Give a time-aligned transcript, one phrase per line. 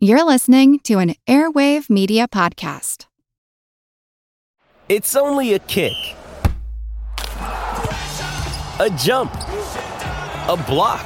[0.00, 3.06] You're listening to an Airwave Media Podcast.
[4.88, 5.96] It's only a kick,
[8.78, 11.04] a jump, a block.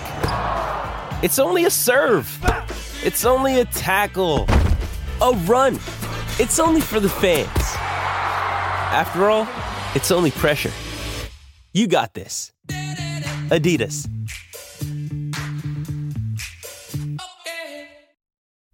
[1.24, 2.38] It's only a serve.
[3.02, 4.45] It's only a tackle,
[5.22, 5.77] a run.
[6.38, 7.48] It's only for the fans.
[8.93, 9.48] After all,
[9.95, 10.72] it's only pressure.
[11.72, 12.52] You got this.
[12.68, 14.11] Adidas.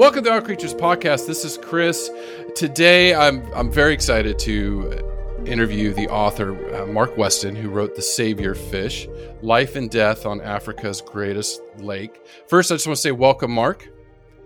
[0.00, 1.26] Welcome to Our Creatures Podcast.
[1.26, 2.10] This is Chris.
[2.54, 4.98] Today, I'm I'm very excited to
[5.44, 9.06] interview the author uh, Mark Weston, who wrote *The Savior Fish:
[9.42, 12.18] Life and Death on Africa's Greatest Lake*.
[12.48, 13.90] First, I just want to say welcome, Mark.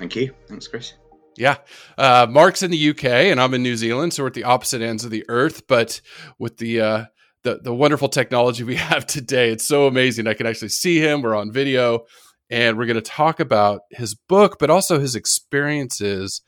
[0.01, 0.35] Thank you.
[0.49, 0.95] Thanks, Chris.
[1.37, 1.59] Yeah,
[1.97, 4.83] uh, Mark's in the UK and I'm in New Zealand, so we're at the opposite
[4.83, 5.69] ends of the earth.
[5.69, 6.01] But
[6.37, 7.05] with the uh,
[7.45, 10.27] the, the wonderful technology we have today, it's so amazing.
[10.27, 11.23] I can actually see him.
[11.23, 12.07] We're on video
[12.55, 16.41] and we're going to talk about his book, but also his experiences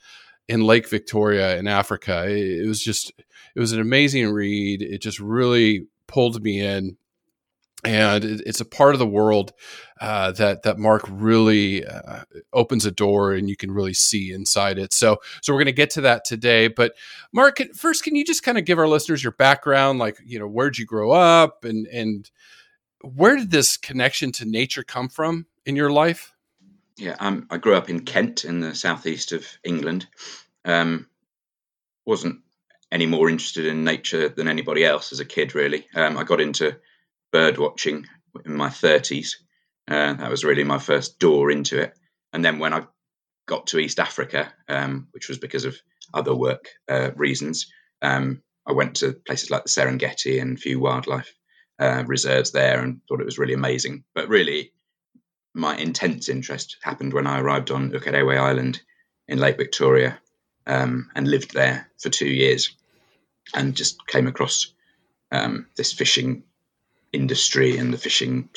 [0.47, 2.27] in Lake Victoria in Africa.
[2.29, 3.13] It, was just,
[3.57, 4.83] it was an amazing read.
[4.83, 6.97] It just really pulled me in,
[7.85, 9.53] and it, it's a part of the world
[10.01, 14.79] uh, that that Mark really uh, opens a door, and you can really see inside
[14.79, 14.95] it.
[14.95, 16.69] So, so we're going to get to that today.
[16.69, 16.93] But
[17.33, 20.47] Mark, first, can you just kind of give our listeners your background, like you know,
[20.47, 22.31] where'd you grow up, and and
[23.03, 25.47] where did this connection to nature come from?
[25.67, 26.33] In your life?
[26.97, 30.07] Yeah, um, I grew up in Kent in the southeast of England.
[30.65, 31.09] Um,
[32.07, 32.41] wasn't
[32.91, 35.87] any more interested in nature than anybody else as a kid, really.
[35.95, 36.77] Um, I got into
[37.33, 38.07] bird watching
[38.45, 39.35] in my 30s.
[39.89, 41.95] Uh, that was really my first door into it.
[42.33, 42.87] And then when I
[43.47, 45.77] got to East Africa, um, which was because of
[46.15, 47.67] other work uh, reasons,
[48.03, 51.33] um, I went to places like the Serengeti and a few wildlife
[51.79, 54.05] uh, reserves there and thought it was really amazing.
[54.15, 54.73] But really,
[55.57, 58.81] my intense interest happened when I arrived on Ukerewe Island
[59.27, 60.19] in Lake Victoria
[60.67, 62.77] um, and lived there for two years
[63.55, 64.75] and just came across
[65.33, 66.43] um, this fishing
[67.11, 68.51] industry and the fishing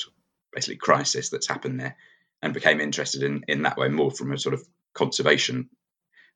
[0.54, 1.96] basically crisis that's happened there
[2.42, 5.70] and became interested in, in that way more from a sort of conservation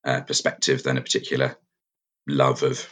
[0.06, 1.58] uh, perspective than a particular
[2.26, 2.88] love of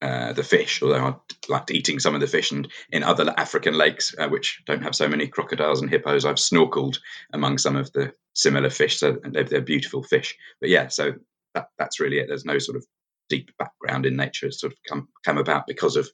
[0.00, 1.14] uh, the fish, although I
[1.48, 2.52] liked eating some of the fish.
[2.52, 6.36] And in other African lakes, uh, which don't have so many crocodiles and hippos, I've
[6.36, 6.98] snorkeled
[7.32, 8.98] among some of the similar fish.
[8.98, 10.36] So they're, they're beautiful fish.
[10.60, 11.14] But yeah, so
[11.54, 12.26] that, that's really it.
[12.28, 12.86] There's no sort of
[13.28, 14.46] deep background in nature.
[14.46, 16.08] It's sort of come come about because of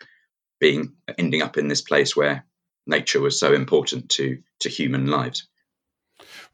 [0.61, 2.47] being ending up in this place where
[2.87, 5.47] nature was so important to to human lives.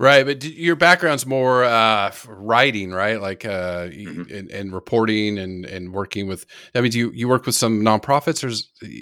[0.01, 3.21] Right, but your background's more uh, writing, right?
[3.21, 4.35] Like uh, mm-hmm.
[4.35, 6.47] and, and, reporting and, and working with.
[6.75, 8.51] I mean, do you you work with some nonprofits or?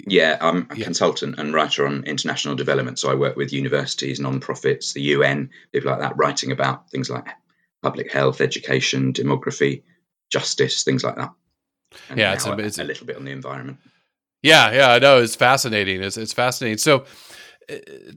[0.07, 0.83] Yeah, I'm a yeah.
[0.83, 2.99] consultant and writer on international development.
[2.99, 7.29] So I work with universities, nonprofits, the UN, people like that, writing about things like
[7.81, 9.83] public health, education, demography,
[10.29, 11.31] justice, things like that.
[12.09, 13.77] And yeah, it's a, it's a little bit on the environment.
[14.41, 15.21] Yeah, yeah, I know.
[15.21, 16.03] It's fascinating.
[16.03, 16.77] It's it's fascinating.
[16.77, 17.05] So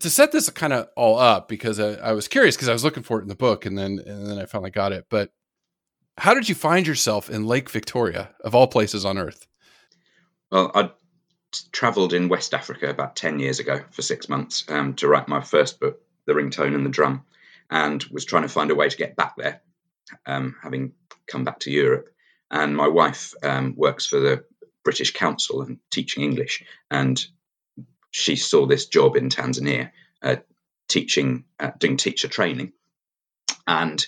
[0.00, 2.84] to set this kind of all up because I, I was curious because I was
[2.84, 5.06] looking for it in the book and then and then I finally got it.
[5.10, 5.32] But
[6.18, 9.46] how did you find yourself in Lake Victoria of all places on earth?
[10.50, 10.91] Well, I
[11.72, 15.41] travelled in West Africa about ten years ago for six months um, to write my
[15.41, 17.24] first book, The Ringtone and the Drum,
[17.70, 19.62] and was trying to find a way to get back there,
[20.26, 20.92] um, having
[21.26, 22.09] come back to Europe.
[22.50, 24.44] And my wife um, works for the
[24.84, 27.24] British Council and teaching English, and
[28.12, 29.91] she saw this job in Tanzania,
[30.22, 30.36] uh,
[30.88, 32.72] teaching, uh, doing teacher training,
[33.66, 34.06] and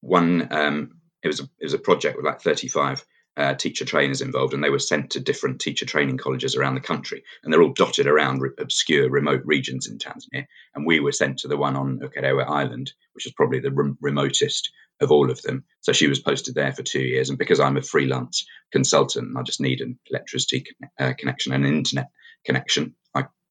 [0.00, 3.04] one um, it was a, it was a project with like 35
[3.36, 6.80] uh, teacher trainers involved, and they were sent to different teacher training colleges around the
[6.80, 10.46] country, and they're all dotted around re- obscure remote regions in Tanzania.
[10.74, 13.94] And we were sent to the one on Ukerewe Island, which is probably the re-
[14.00, 15.64] remotest of all of them.
[15.82, 19.42] So she was posted there for two years, and because I'm a freelance consultant, I
[19.42, 22.08] just need an electricity con- uh, connection and an internet
[22.44, 22.96] connection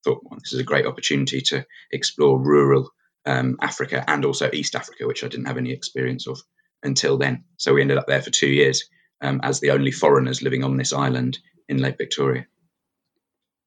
[0.07, 2.89] thought well, this is a great opportunity to explore rural
[3.25, 6.41] um, Africa and also East Africa, which I didn't have any experience of
[6.81, 7.43] until then.
[7.57, 8.89] So we ended up there for two years
[9.21, 11.37] um, as the only foreigners living on this island
[11.67, 12.45] in Lake Victoria.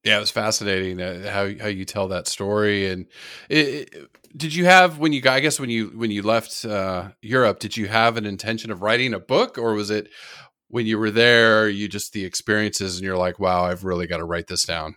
[0.02, 2.88] Yeah, it was fascinating uh, how how you tell that story.
[2.88, 3.06] And
[3.50, 7.10] it, it, did you have when you I guess when you when you left uh,
[7.20, 10.08] Europe, did you have an intention of writing a book, or was it
[10.68, 14.18] when you were there, you just the experiences, and you're like, wow, I've really got
[14.18, 14.96] to write this down?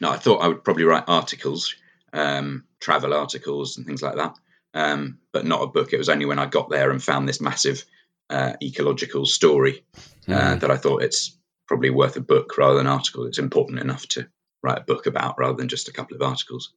[0.00, 1.74] No, I thought I would probably write articles,
[2.12, 4.34] um, travel articles, and things like that,
[4.74, 5.92] um, but not a book.
[5.92, 7.84] It was only when I got there and found this massive
[8.28, 9.84] uh, ecological story
[10.28, 10.60] uh, mm.
[10.60, 13.26] that I thought it's probably worth a book rather than an article.
[13.26, 14.28] It's important enough to
[14.62, 16.72] write a book about rather than just a couple of articles.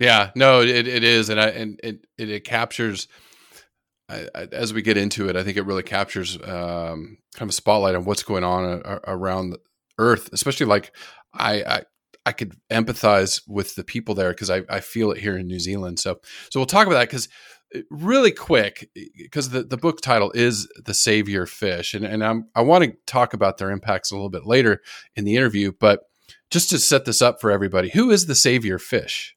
[0.00, 3.06] Yeah, no, it, it is, and I and it it, it captures.
[4.08, 7.48] I, I, as we get into it, I think it really captures um, kind of
[7.48, 9.56] a spotlight on what's going on a, a, around
[9.98, 10.92] Earth, especially like
[11.32, 11.82] I, I
[12.26, 15.60] I could empathize with the people there because I, I feel it here in New
[15.60, 15.98] Zealand.
[16.00, 17.28] So so we'll talk about that because
[17.90, 22.60] really quick because the, the book title is the savior fish and, and I'm, i
[22.60, 24.80] want to talk about their impacts a little bit later
[25.16, 26.08] in the interview but
[26.50, 29.36] just to set this up for everybody who is the savior fish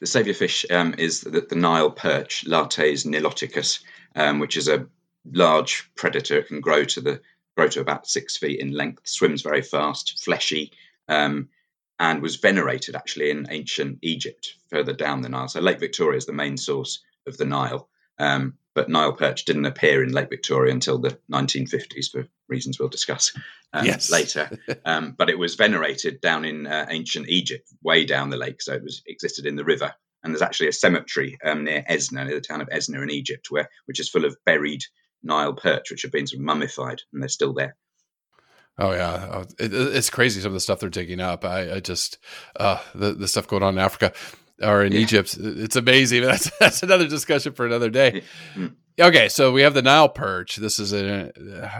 [0.00, 3.80] the savior fish um, is the, the, nile perch lates niloticus
[4.16, 4.86] um, which is a
[5.32, 7.20] large predator it can grow to the
[7.56, 10.72] grow to about six feet in length swims very fast fleshy
[11.08, 11.48] um,
[11.98, 16.26] and was venerated actually in ancient egypt further down the nile so lake victoria is
[16.26, 17.88] the main source of the Nile.
[18.18, 22.88] Um, but Nile perch didn't appear in Lake Victoria until the 1950s for reasons we'll
[22.88, 23.32] discuss
[23.72, 24.10] um, yes.
[24.10, 24.50] later.
[24.84, 28.72] Um, but it was venerated down in uh, ancient Egypt, way down the lake, so
[28.72, 29.94] it was existed in the river.
[30.22, 33.48] And there's actually a cemetery um, near Esna, near the town of Esna in Egypt,
[33.50, 34.82] where which is full of buried
[35.22, 37.76] Nile perch, which have been sort of mummified, and they're still there.
[38.78, 41.44] Oh yeah, oh, it, it's crazy some of the stuff they're digging up.
[41.44, 42.18] I, I just
[42.56, 44.12] uh, the the stuff going on in Africa
[44.62, 45.00] or in yeah.
[45.00, 45.36] Egypt.
[45.38, 46.22] It's amazing.
[46.28, 48.22] That's that's another discussion for another day.
[48.54, 48.74] Mm.
[49.00, 50.56] Okay, so we have the Nile perch.
[50.56, 51.30] This is an,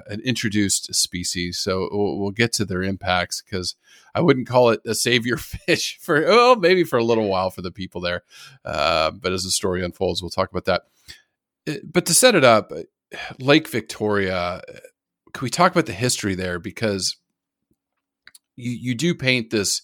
[0.06, 3.74] an introduced species, so we'll, we'll get to their impacts because
[4.14, 7.60] I wouldn't call it a savior fish for well, maybe for a little while for
[7.60, 8.22] the people there.
[8.64, 10.82] Uh, but as the story unfolds, we'll talk about that.
[11.68, 12.72] Uh, but to set it up,
[13.40, 14.62] Lake Victoria.
[15.32, 17.16] Can we talk about the history there because
[18.56, 19.82] you you do paint this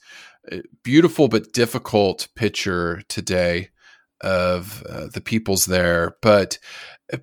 [0.82, 3.70] beautiful but difficult picture today
[4.20, 6.16] of uh, the peoples there.
[6.22, 6.58] But
[7.12, 7.18] uh,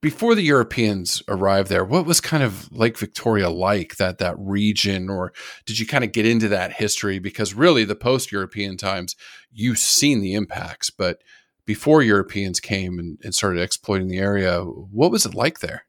[0.00, 5.08] before the Europeans arrived there, what was kind of Lake Victoria like that that region,
[5.08, 5.32] or
[5.64, 7.18] did you kind of get into that history?
[7.18, 9.14] Because really, the post-European times,
[9.52, 11.22] you've seen the impacts, but
[11.64, 15.84] before Europeans came and, and started exploiting the area, what was it like there?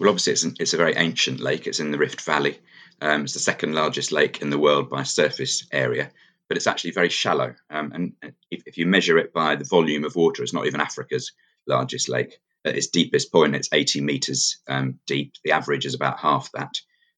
[0.00, 1.66] Well, obviously, it's, an, it's a very ancient lake.
[1.66, 2.58] It's in the Rift Valley.
[3.02, 6.10] Um, it's the second largest lake in the world by surface area,
[6.48, 7.54] but it's actually very shallow.
[7.68, 10.80] Um, and if, if, you measure it by the volume of water, it's not even
[10.80, 11.32] Africa's
[11.66, 12.38] largest lake.
[12.64, 15.34] At its deepest point, it's 80 meters um, deep.
[15.44, 16.72] The average is about half that.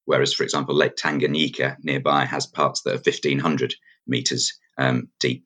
[0.04, 3.76] Whereas, for example, Lake Tanganyika nearby has parts that are 1500
[4.08, 5.44] meters um, deep.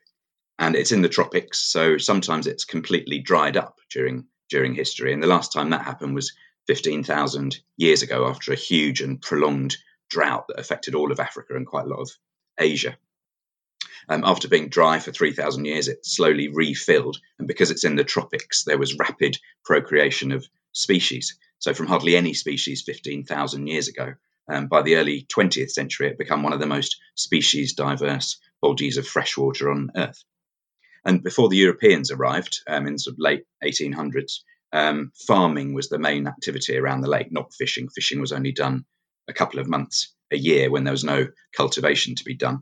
[0.59, 5.13] And it's in the tropics, so sometimes it's completely dried up during during history.
[5.13, 6.33] And the last time that happened was
[6.67, 9.77] 15,000 years ago after a huge and prolonged
[10.09, 12.11] drought that affected all of Africa and quite a lot of
[12.59, 12.97] Asia.
[14.09, 17.19] Um, after being dry for 3,000 years, it slowly refilled.
[17.39, 21.39] And because it's in the tropics, there was rapid procreation of species.
[21.59, 24.15] So, from hardly any species 15,000 years ago,
[24.49, 28.97] um, by the early 20th century, it became one of the most species diverse bodies
[28.97, 30.23] of freshwater on Earth.
[31.05, 34.41] And before the Europeans arrived um, in sort of late 1800s,
[34.77, 37.89] um, farming was the main activity around the lake, not fishing.
[37.89, 38.85] Fishing was only done
[39.27, 42.61] a couple of months a year when there was no cultivation to be done.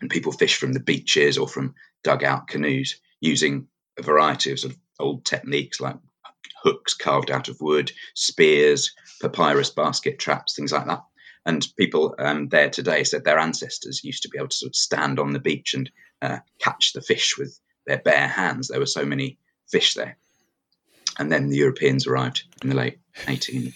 [0.00, 4.72] And people fish from the beaches or from dugout canoes using a variety of sort
[4.72, 5.96] of old techniques like
[6.64, 11.04] hooks carved out of wood, spears, papyrus basket traps, things like that.
[11.46, 14.76] And people um, there today said their ancestors used to be able to sort of
[14.76, 15.88] stand on the beach and
[16.20, 18.68] uh, catch the fish with their bare hands.
[18.68, 19.38] There were so many
[19.70, 20.18] fish there.
[21.20, 23.74] And then the Europeans arrived in the late 1800s.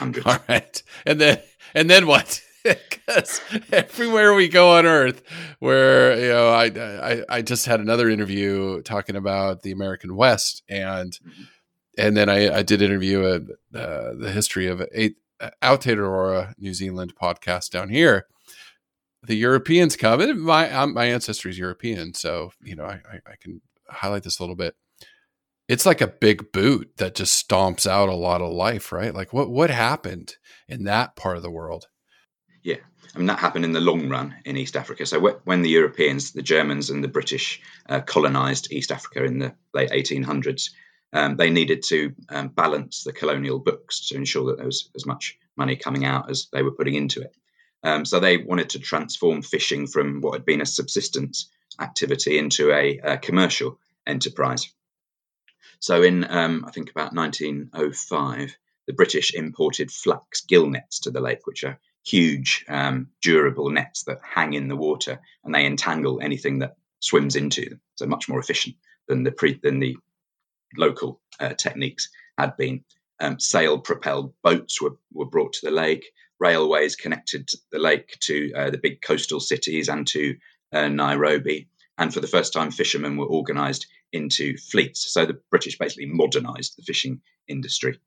[0.26, 0.82] All right.
[1.04, 1.38] And then,
[1.74, 2.40] and then what?
[2.64, 3.40] because
[3.72, 5.22] everywhere we go on earth
[5.58, 10.64] where you know I, I i just had another interview talking about the american west
[10.68, 11.42] and mm-hmm.
[11.96, 15.14] and then i i did interview a, uh, the history of a
[15.62, 18.26] Aotearoa new zealand podcast down here
[19.22, 23.36] the europeans come and my my ancestry is european so you know I, I i
[23.40, 24.74] can highlight this a little bit
[25.68, 29.32] it's like a big boot that just stomps out a lot of life right like
[29.32, 30.36] what what happened
[30.68, 31.86] in that part of the world
[32.62, 32.76] yeah,
[33.14, 35.06] I mean that happened in the long run in East Africa.
[35.06, 39.54] So when the Europeans, the Germans, and the British uh, colonized East Africa in the
[39.72, 40.70] late 1800s,
[41.12, 45.06] um, they needed to um, balance the colonial books to ensure that there was as
[45.06, 47.34] much money coming out as they were putting into it.
[47.82, 51.48] Um, so they wanted to transform fishing from what had been a subsistence
[51.80, 54.72] activity into a, a commercial enterprise.
[55.80, 58.56] So in um, I think about 1905,
[58.86, 64.04] the British imported flax gill nets to the lake, which are huge, um, durable nets
[64.04, 67.80] that hang in the water and they entangle anything that swims into them.
[67.96, 69.96] So much more efficient than the pre- than the
[70.76, 72.84] local uh, techniques had been.
[73.20, 76.12] Um, sail propelled boats were, were brought to the lake.
[76.38, 80.36] Railways connected the lake to uh, the big coastal cities and to
[80.72, 81.68] uh, Nairobi.
[81.96, 85.12] And for the first time, fishermen were organized into fleets.
[85.12, 87.98] So the British basically modernized the fishing industry.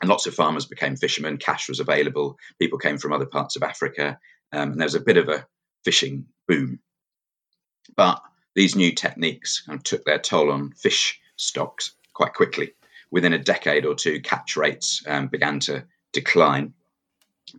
[0.00, 1.38] And lots of farmers became fishermen.
[1.38, 2.36] Cash was available.
[2.58, 4.18] People came from other parts of Africa.
[4.52, 5.46] Um, and there was a bit of a
[5.84, 6.80] fishing boom.
[7.96, 8.20] But
[8.54, 12.72] these new techniques kind of took their toll on fish stocks quite quickly.
[13.10, 16.74] Within a decade or two, catch rates um, began to decline.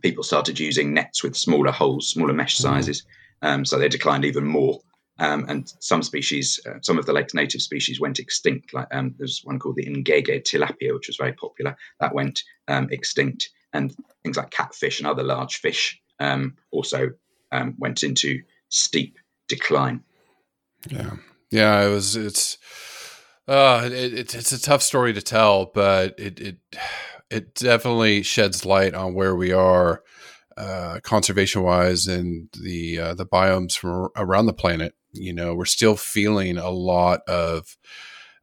[0.02, 2.62] People started using nets with smaller holes, smaller mesh mm.
[2.62, 3.04] sizes,
[3.42, 4.80] um, so they declined even more.
[5.18, 8.74] Um, and some species, uh, some of the lake's native species went extinct.
[8.74, 11.76] Like um, there's one called the Ngege tilapia, which was very popular.
[12.00, 17.10] That went um, extinct, and things like catfish and other large fish um, also
[17.50, 19.18] um, went into steep
[19.48, 20.02] decline.
[20.90, 21.16] Yeah,
[21.50, 22.14] yeah, it was.
[22.14, 22.58] It's
[23.48, 26.56] uh, it, it's a tough story to tell, but it it
[27.30, 30.02] it definitely sheds light on where we are
[30.56, 34.94] uh, conservation wise and the uh, the biomes from around the planet.
[35.16, 37.76] You know, we're still feeling a lot of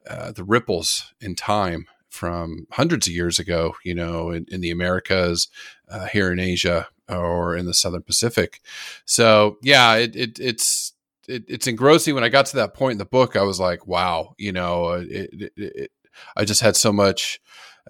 [0.09, 3.75] uh, the ripples in time from hundreds of years ago.
[3.83, 5.47] You know, in, in the Americas,
[5.89, 8.61] uh, here in Asia, or in the Southern Pacific.
[9.05, 10.93] So yeah, it, it it's
[11.27, 12.15] it, it's engrossing.
[12.15, 14.85] When I got to that point in the book, I was like, wow, you know,
[14.85, 15.91] uh, it, it,
[16.35, 17.39] I just had so much.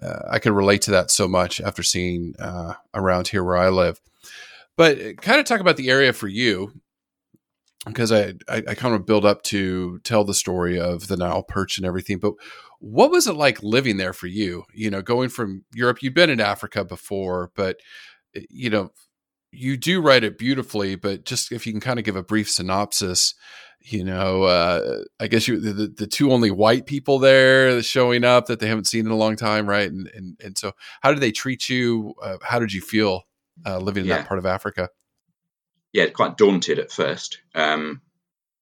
[0.02, 3.68] Uh, I could relate to that so much after seeing uh, around here where I
[3.68, 4.00] live.
[4.76, 6.72] But uh, kind of talk about the area for you,
[7.86, 11.42] because I, I, I kind of build up to tell the story of the Nile
[11.42, 12.18] perch and everything.
[12.18, 12.34] But
[12.78, 14.64] what was it like living there for you?
[14.72, 17.78] You know, going from Europe, you've been in Africa before, but
[18.34, 18.90] eh, you know,
[19.52, 22.50] you do write it beautifully, but just if you can kind of give a brief
[22.50, 23.34] synopsis,
[23.80, 28.46] you know, uh, I guess you the, the two only white people there showing up
[28.46, 29.90] that they haven't seen in a long time, right?
[29.90, 30.72] And and and so,
[31.02, 32.14] how did they treat you?
[32.22, 33.24] Uh, how did you feel
[33.66, 34.16] uh, living in yeah.
[34.18, 34.88] that part of Africa?
[35.94, 38.02] Yeah, quite daunted at first um,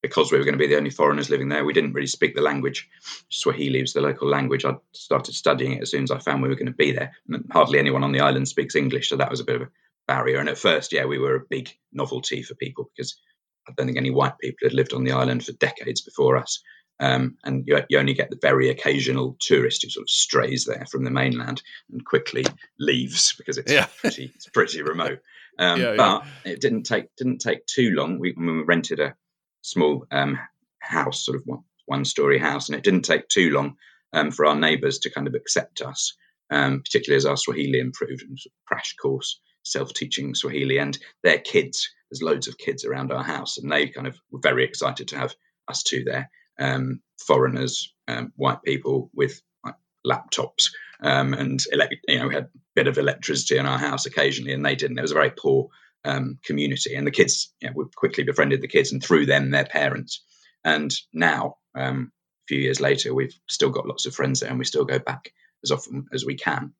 [0.02, 1.64] because we were going to be the only foreigners living there.
[1.64, 2.88] We didn't really speak the language.
[3.30, 4.66] Swahili was the local language.
[4.66, 7.12] I started studying it as soon as I found we were going to be there.
[7.50, 9.70] Hardly anyone on the island speaks English, so that was a bit of a
[10.06, 10.40] barrier.
[10.40, 13.18] And at first, yeah, we were a big novelty for people because
[13.66, 16.62] I don't think any white people had lived on the island for decades before us.
[17.00, 20.84] Um, and you, you, only get the very occasional tourist who sort of strays there
[20.90, 22.44] from the mainland and quickly
[22.78, 23.86] leaves because it's yeah.
[24.00, 25.20] pretty, it's pretty remote.
[25.58, 26.52] Um, yeah, but yeah.
[26.52, 28.18] it didn't take didn't take too long.
[28.18, 29.14] We, we rented a
[29.62, 30.38] small um,
[30.80, 33.76] house, sort of one, one story house, and it didn't take too long
[34.12, 36.16] um, for our neighbours to kind of accept us,
[36.50, 41.38] um, particularly as our Swahili improved and sort of crash course self-teaching Swahili and their
[41.38, 41.88] kids.
[42.10, 45.18] There's loads of kids around our house, and they kind of were very excited to
[45.18, 45.34] have
[45.68, 46.30] us two there.
[46.58, 50.70] Um, foreigners, um, white people with like, laptops,
[51.02, 51.62] um, and
[52.08, 54.98] you know we had a bit of electricity in our house occasionally, and they didn't.
[54.98, 55.68] It was a very poor
[56.04, 59.50] um, community, and the kids you know, we quickly befriended the kids, and through them
[59.50, 60.22] their parents.
[60.64, 64.58] And now, um, a few years later, we've still got lots of friends there, and
[64.58, 65.32] we still go back
[65.64, 66.72] as often as we can.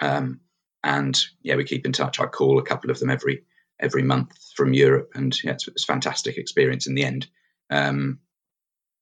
[0.00, 0.40] Um,
[0.82, 2.20] and yeah, we keep in touch.
[2.20, 3.44] I call a couple of them every
[3.80, 7.26] every month from Europe, and yeah, it's, it's a fantastic experience in the end,
[7.70, 8.20] um,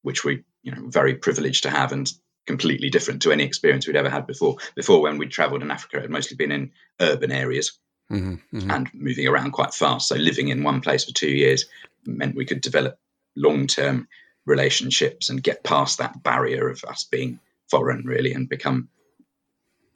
[0.03, 2.11] which we you know very privileged to have, and
[2.47, 4.57] completely different to any experience we'd ever had before.
[4.75, 7.79] Before, when we'd travelled in Africa, it had mostly been in urban areas
[8.11, 8.71] mm-hmm, mm-hmm.
[8.71, 10.09] and moving around quite fast.
[10.09, 11.67] So living in one place for two years
[12.05, 12.99] meant we could develop
[13.37, 14.09] long term
[14.45, 17.39] relationships and get past that barrier of us being
[17.71, 18.89] foreign, really, and become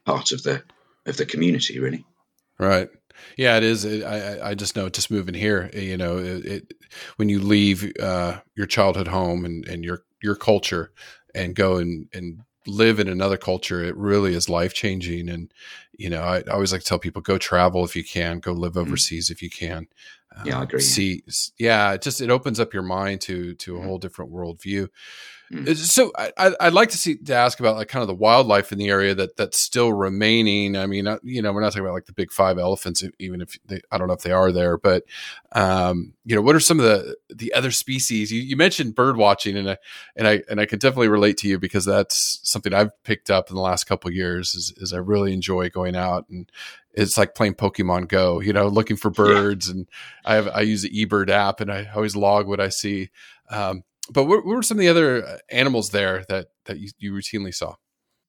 [0.04, 0.62] part of the
[1.04, 2.04] of the community, really.
[2.58, 2.88] Right.
[3.36, 3.84] Yeah, it is.
[3.84, 6.74] It, I I just know just moving here, you know, it, it
[7.16, 10.92] when you leave uh, your childhood home and, and your your culture
[11.36, 15.28] and go and and live in another culture, it really is life changing.
[15.28, 15.52] And
[15.96, 18.52] you know, I, I, always like to tell people go travel if you can, go
[18.52, 18.80] live mm-hmm.
[18.80, 19.32] overseas mm-hmm.
[19.32, 19.86] if you can.
[20.44, 20.80] Yeah, I agree.
[20.80, 21.22] See,
[21.58, 23.84] yeah, it just it opens up your mind to to a Mm.
[23.84, 24.88] whole different worldview.
[25.52, 25.68] Mm.
[25.68, 28.72] Uh, So I, I'd like to see to ask about like kind of the wildlife
[28.72, 30.74] in the area that that's still remaining.
[30.76, 33.40] I mean, uh, you know, we're not talking about like the big five elephants, even
[33.40, 35.04] if they, I don't know if they are there, but
[35.52, 38.32] um, you know, what are some of the the other species?
[38.32, 39.78] You, you mentioned bird watching, and I
[40.16, 43.48] and I and I can definitely relate to you because that's something I've picked up
[43.48, 44.54] in the last couple of years.
[44.56, 46.50] Is, is I really enjoy going out and
[46.96, 49.68] it's like playing Pokemon Go, you know, looking for birds.
[49.68, 49.86] And
[50.24, 53.10] I have I use the eBird app, and I always log what I see.
[53.50, 56.90] Um, but what, what were some of the other uh, animals there that that you,
[56.98, 57.74] you routinely saw?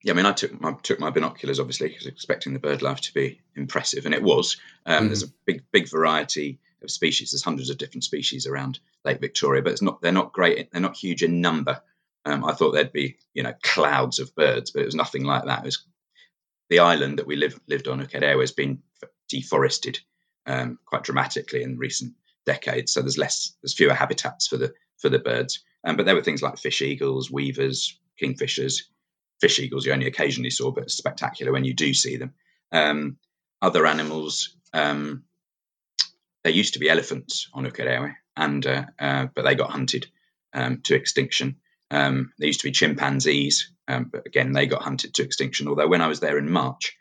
[0.04, 3.02] Yeah, I mean, I took my took my binoculars obviously because expecting the bird life
[3.02, 4.58] to be impressive, and it was.
[4.86, 5.08] Um, Mhm.
[5.08, 7.32] There's a big big variety of species.
[7.32, 10.72] There's hundreds of different species around Lake Victoria, but it's not they're not great.
[10.72, 11.82] They're not huge in number.
[12.26, 15.46] Um, I thought there'd be you know clouds of birds, but it was nothing like
[15.46, 15.60] that.
[15.60, 15.86] It was
[16.70, 18.82] the island that we live, lived on, Ukerewe, has been
[19.30, 20.00] deforested
[20.46, 22.14] um, quite dramatically in recent
[22.46, 22.94] decades.
[22.94, 25.64] So there's less, there's fewer habitats for the for the birds.
[25.84, 28.84] Um, but there were things like fish eagles, weavers, kingfishers.
[29.40, 32.34] Fish eagles you only occasionally saw, but spectacular when you do see them.
[32.72, 33.18] Um,
[33.62, 35.24] other animals, um,
[36.44, 40.08] there used to be elephants on Ukerewe, and uh, uh, but they got hunted
[40.54, 41.58] um, to extinction.
[41.92, 45.68] Um, there used to be chimpanzees, um, but again they got hunted to extinction.
[45.68, 46.98] Although when I was there in March,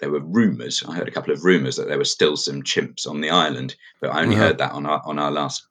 [0.00, 0.82] there were rumours.
[0.86, 3.76] I heard a couple of rumours that there were still some chimps on the island,
[4.00, 5.66] but I only heard that on our on our last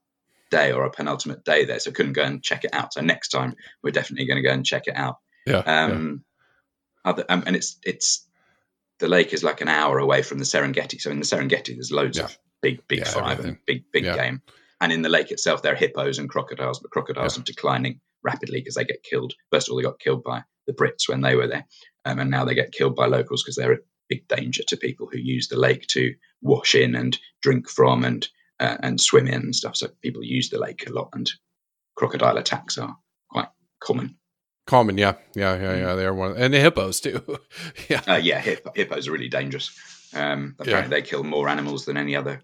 [0.49, 2.93] day or a penultimate day there, so couldn't go and check it out.
[2.93, 5.17] So next time we're definitely going to go and check it out.
[5.45, 5.83] Yeah, yeah.
[5.83, 6.23] Um,
[7.03, 8.25] other, um, and it's it's
[8.99, 10.99] the lake is like an hour away from the Serengeti.
[11.01, 12.25] So in the Serengeti, there's loads Yeah.
[12.25, 13.55] of big big Yeah, five everything.
[13.55, 14.15] and big big Yeah.
[14.15, 14.41] game.
[14.79, 17.41] And in the lake itself, there are hippos and crocodiles, but crocodiles Yeah.
[17.41, 19.33] are declining rapidly because they get killed.
[19.51, 21.65] First of all, they got killed by the Brits when they were there,
[22.05, 25.07] um, and now they get killed by locals because they're a big danger to people
[25.11, 28.27] who use the lake to wash in and drink from and
[28.59, 29.75] uh, and swim in and stuff.
[29.77, 31.31] So people use the lake a lot, and
[31.95, 32.97] crocodile attacks are
[33.29, 34.17] quite common.
[34.65, 35.95] Common, yeah, yeah, yeah, yeah.
[35.95, 37.21] They are one, and the hippos too.
[37.89, 39.71] yeah, Uh, yeah, hip, hippos are really dangerous.
[40.13, 42.41] Um, apparently, they kill more animals than any other,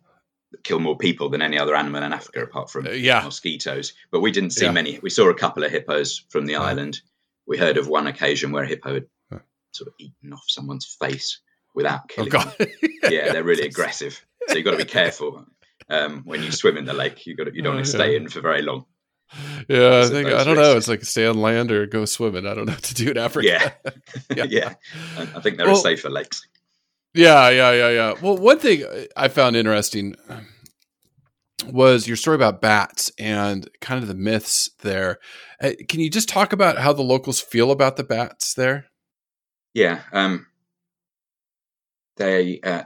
[0.63, 3.21] kill more people than any other animal in Africa, apart from Uh, yeah.
[3.23, 3.93] mosquitoes.
[4.11, 4.71] But we didn't see Yeah.
[4.71, 4.99] many.
[5.01, 6.63] We saw a couple of hippos from the Uh.
[6.63, 7.01] island.
[7.45, 9.05] We heard of one occasion where a hippo had
[9.71, 11.39] sort of eaten off someone's face
[11.73, 12.29] without oh killing.
[12.29, 12.69] god, them.
[13.09, 14.23] Yeah, they're really aggressive.
[14.47, 15.45] So you've got to be careful
[15.89, 17.25] um, when you swim in the lake.
[17.25, 18.85] You got to, you don't Oh, want to stay in for very long.
[19.67, 20.77] Yeah, I think I don't know.
[20.77, 22.45] It's like stay on land or go swimming.
[22.45, 23.47] I don't know what to do in Africa.
[23.47, 23.71] Yeah,
[24.35, 24.43] Yeah.
[24.49, 24.73] yeah.
[25.17, 26.47] I think there Well- are safer lakes.
[27.13, 28.13] Yeah, yeah, yeah, yeah.
[28.21, 28.83] Well, one thing
[29.15, 30.15] I found interesting
[31.67, 35.19] was your story about bats and kind of the myths there.
[35.61, 38.87] Uh, Can you just talk about how the locals feel about the bats there?
[39.73, 40.47] Yeah, um,
[42.17, 42.83] they uh,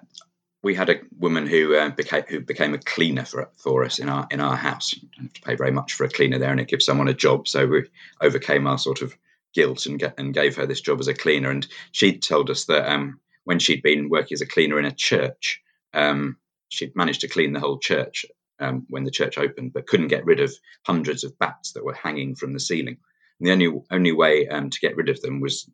[0.64, 4.10] we had a woman who uh, became who became a cleaner for for us in
[4.10, 4.94] our in our house.
[4.94, 7.08] You don't have to pay very much for a cleaner there, and it gives someone
[7.08, 7.48] a job.
[7.48, 7.84] So we
[8.22, 9.18] overcame our sort of
[9.54, 11.50] guilt and get, and gave her this job as a cleaner.
[11.50, 14.92] And she told us that um, when she'd been working as a cleaner in a
[14.92, 15.62] church,
[15.94, 16.36] um,
[16.68, 18.26] she'd managed to clean the whole church
[18.60, 20.54] um, when the church opened, but couldn't get rid of
[20.86, 22.98] hundreds of bats that were hanging from the ceiling.
[23.40, 25.70] And the only only way um, to get rid of them was,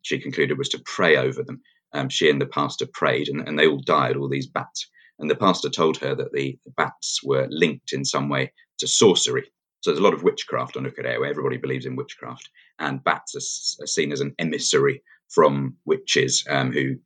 [0.00, 1.60] she concluded, was to pray over them.
[1.92, 4.88] Um, she and the pastor prayed, and, and they all died, all these bats.
[5.18, 9.44] And the pastor told her that the, bats were linked in some way to sorcery.
[9.82, 11.28] So there's a lot of witchcraft on Ukerewe.
[11.28, 16.72] Everybody believes in witchcraft, and bats are, are seen as an emissary from witches um,
[16.72, 16.96] who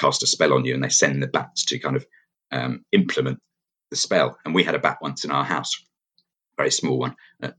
[0.00, 2.06] cast a spell on you, and they send the bats to kind of
[2.50, 3.38] um, implement
[3.90, 4.38] the spell.
[4.44, 5.72] And we had a bat once in our house,
[6.56, 7.16] very small one,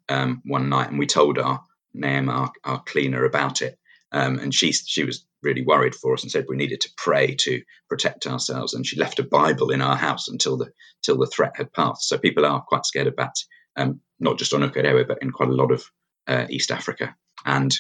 [0.09, 3.77] um, one night, and we told our Naim, our, our cleaner, about it.
[4.13, 7.35] Um, and she she was really worried for us and said we needed to pray
[7.35, 8.73] to protect ourselves.
[8.73, 12.09] And she left a Bible in our house until the till the threat had passed.
[12.09, 15.49] So people are quite scared of bats, um, not just on Ukerewe, but in quite
[15.49, 15.83] a lot of
[16.27, 17.15] uh, East Africa.
[17.45, 17.73] And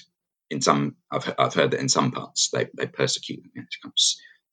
[0.49, 3.67] in some, I've, I've heard that in some parts they, they persecute them,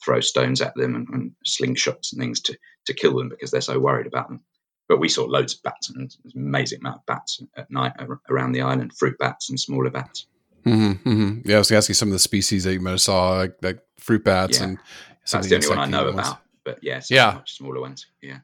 [0.04, 2.56] to kind of s- throw stones at them and, and slingshots and things to
[2.86, 4.40] to kill them because they're so worried about them.
[4.88, 7.92] But we saw loads of bats and amazing amount of bats at night
[8.30, 10.26] around the island, fruit bats and smaller bats.
[10.64, 11.48] Mm-hmm, mm-hmm.
[11.48, 13.80] Yeah, I was asking some of the species that you might have saw, like, like
[13.98, 14.64] fruit bats Yeah.
[14.64, 14.78] and
[15.24, 16.18] some That's of the only one I know ones.
[16.28, 16.38] about.
[16.64, 17.32] But yeah, some Yeah.
[17.34, 18.06] much smaller ones.
[18.22, 18.38] Yeah.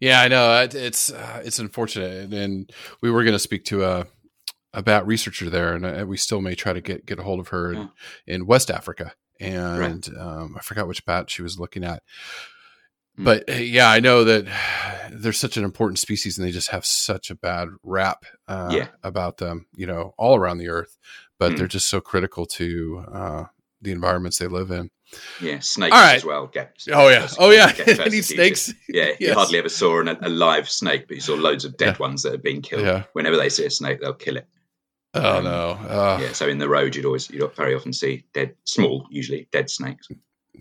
[0.00, 0.62] Yeah, I know.
[0.62, 4.06] It, it's uh, it's unfortunate, and we were going to speak to a
[4.74, 7.38] a bat researcher there, and uh, we still may try to get get a hold
[7.40, 7.90] of her in,
[8.26, 9.14] in West Africa.
[9.40, 12.02] And um, I forgot which bat she was looking at,
[13.16, 13.24] Hmm.
[13.24, 14.46] but uh, yeah, I know that
[15.12, 18.88] they're such an important species, and they just have such a bad rap uh, Yeah.
[19.04, 20.98] about them, you know, all around the earth.
[21.38, 21.56] But Hmm.
[21.58, 23.44] they're just so critical to uh,
[23.82, 24.90] the environments they live in.
[25.40, 26.16] Yeah, snakes right.
[26.16, 26.48] as well.
[26.48, 27.72] Get, Oh yeah, oh yeah.
[28.04, 28.72] Any snakes?
[28.88, 31.96] Yeah, you hardly ever saw an, a live snake, but you saw loads of dead
[31.96, 32.06] Yeah.
[32.06, 32.82] ones that have been killed.
[32.84, 33.04] Yeah.
[33.12, 34.48] Whenever they see a snake, they'll kill it.
[35.14, 35.70] Oh Um, no.
[35.70, 39.48] Uh, yeah, so in the road, you'd always, you'd very often see dead, small, usually
[39.52, 40.08] dead snakes.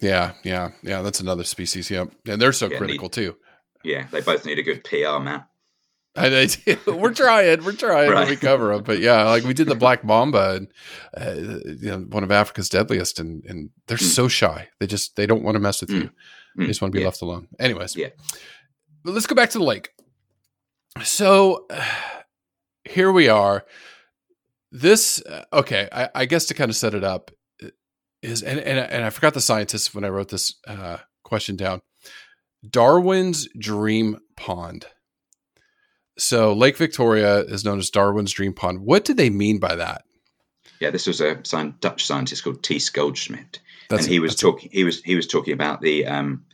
[0.01, 1.01] yeah, yeah, yeah.
[1.01, 1.89] That's another species.
[1.89, 3.35] Yeah, and they're so Yeah, critical too.
[3.83, 5.43] Yeah, they both need a good PR man.
[6.15, 6.77] I, they do.
[6.95, 7.63] We're trying.
[7.63, 8.25] We're trying Right.
[8.25, 10.67] to recover them, but yeah, like we did the black mamba, and
[11.17, 11.31] uh,
[11.65, 14.13] you know, one of Africa's deadliest, and and they're Mm.
[14.15, 14.69] so shy.
[14.79, 16.03] They just they don't want to mess with you.
[16.03, 16.11] Mm.
[16.57, 17.07] They just want to be Yeah.
[17.07, 17.47] left alone.
[17.59, 18.09] Anyways, Yeah.
[19.03, 19.89] But let's go back to the lake.
[21.03, 21.65] So
[22.85, 23.65] here we are.
[24.73, 25.87] This uh, okay.
[25.91, 27.29] I, I guess to kind of set it up
[28.23, 31.81] is and and, and I forgot the scientist when I wrote this uh, question down.
[32.67, 34.87] Darwin's dream pond.
[36.17, 38.79] So Lake Victoria is known as Darwin's dream pond.
[38.79, 40.05] What did they mean by that?
[40.79, 41.35] Yeah, this was a
[41.79, 43.59] Dutch scientist called Tijs Goldschmidt,
[43.89, 44.69] That's and he was talking.
[44.71, 46.45] He was he was talking about the um,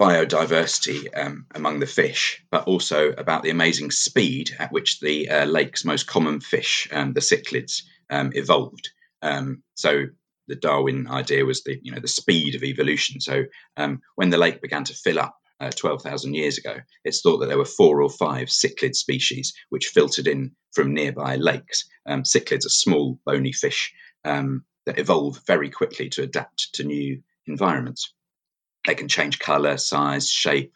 [0.00, 5.44] biodiversity um, among the fish, but also about the amazing speed at which the uh,
[5.44, 8.88] lake's most common fish, um, the cichlids, um, evolved.
[9.20, 10.06] Um, so
[10.48, 13.20] the Darwin idea was the you know the speed of evolution.
[13.20, 13.44] So
[13.76, 15.36] um, when the lake began to fill up.
[15.62, 19.88] Uh, 12,000 years ago, it's thought that there were four or five cichlid species which
[19.88, 21.86] filtered in from nearby lakes.
[22.06, 23.92] Um, cichlids are small, bony fish
[24.24, 28.10] um, that evolve very quickly to adapt to new environments.
[28.86, 30.72] They can change color, size, shape,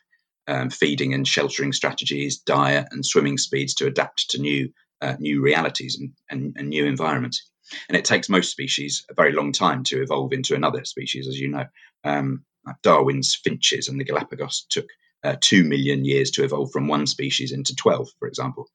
[0.47, 5.43] um, feeding and sheltering strategies, diet, and swimming speeds to adapt to new uh, new
[5.43, 7.51] realities and, and, and new environments.
[7.89, 11.39] And it takes most species a very long time to evolve into another species, as
[11.39, 11.67] you know.
[12.05, 12.45] Um,
[12.83, 14.87] Darwin's finches and the Galapagos took
[15.23, 18.69] uh, two million years to evolve from one species into 12, for example.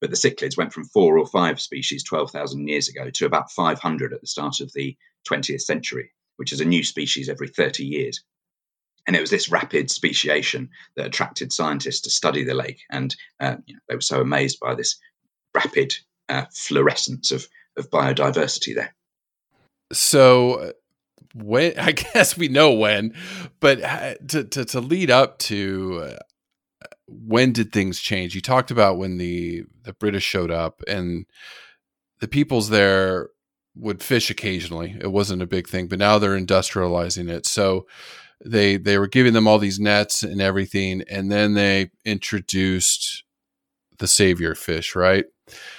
[0.00, 4.12] But the cichlids went from four or five species 12,000 years ago to about 500
[4.12, 4.96] at the start of the
[5.30, 8.22] 20th century, which is a new species every 30 years.
[9.06, 12.80] And it was this rapid speciation that attracted scientists to study the lake.
[12.90, 14.98] And uh, you know, they were so amazed by this
[15.54, 15.94] rapid
[16.28, 18.94] uh, fluorescence of, of biodiversity there.
[19.92, 20.72] So uh,
[21.34, 23.14] when I guess we know when,
[23.60, 28.34] but uh, to to, to lead up to uh, when did things change?
[28.34, 31.26] You talked about when the the British showed up and
[32.20, 33.30] the peoples there
[33.74, 34.96] would fish occasionally.
[35.00, 37.46] It wasn't a big thing, but now they're industrializing it.
[37.46, 37.86] So
[38.44, 43.24] they they were giving them all these nets and everything, and then they introduced
[43.98, 45.24] the savior fish, right?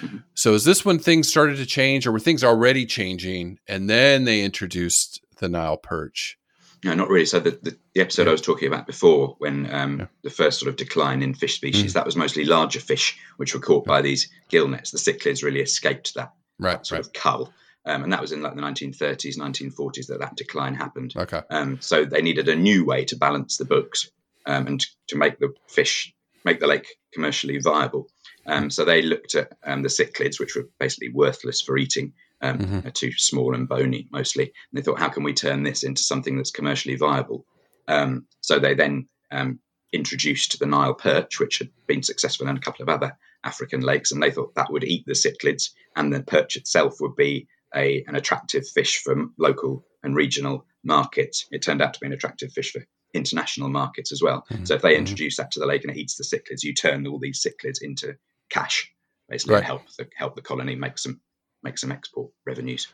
[0.00, 0.22] Mhm.
[0.34, 4.24] So is this when things started to change, or were things already changing, and then
[4.24, 6.38] they introduced the Nile perch?
[6.84, 7.24] No, not really.
[7.26, 8.28] So the, the, the episode Yeah.
[8.28, 10.06] I was talking about before, when um, Yeah.
[10.22, 11.94] the first sort of decline in fish species, Mm.
[11.94, 14.90] that was mostly larger fish which were caught by these gill nets.
[14.90, 17.06] The cichlids really escaped that Right, sort right.
[17.06, 17.52] of cull,
[17.86, 21.14] um, and that was in like the 1930s, 1940s that that decline happened.
[21.16, 21.40] Okay.
[21.50, 24.10] Um, so they needed a new way to balance the books
[24.46, 28.08] um, and to make the fish, make the lake commercially viable.
[28.46, 32.58] Um, so they looked at um, the cichlids, which were basically worthless for eating, um,
[32.58, 32.82] Mhm.
[32.82, 34.44] they're too small and bony mostly.
[34.44, 37.46] And they thought, how can we turn this into something that's commercially viable?
[37.88, 39.60] Um, so they then um,
[39.92, 44.12] introduced the Nile perch, which had been successful in a couple of other African lakes,
[44.12, 48.04] and they thought that would eat the cichlids, and the perch itself would be a,
[48.06, 51.46] an attractive fish for local and regional markets.
[51.50, 52.84] It turned out to be an attractive fish for
[53.14, 54.44] international markets as well.
[54.50, 54.66] Mhm.
[54.66, 54.98] So if they Mhm.
[54.98, 57.78] introduce that to the lake and it eats the cichlids, you turn all these cichlids
[57.80, 58.16] into
[58.50, 58.92] cash,
[59.28, 59.64] basically, Right.
[59.64, 61.20] help the help the colony make some
[61.62, 62.88] make some export revenues.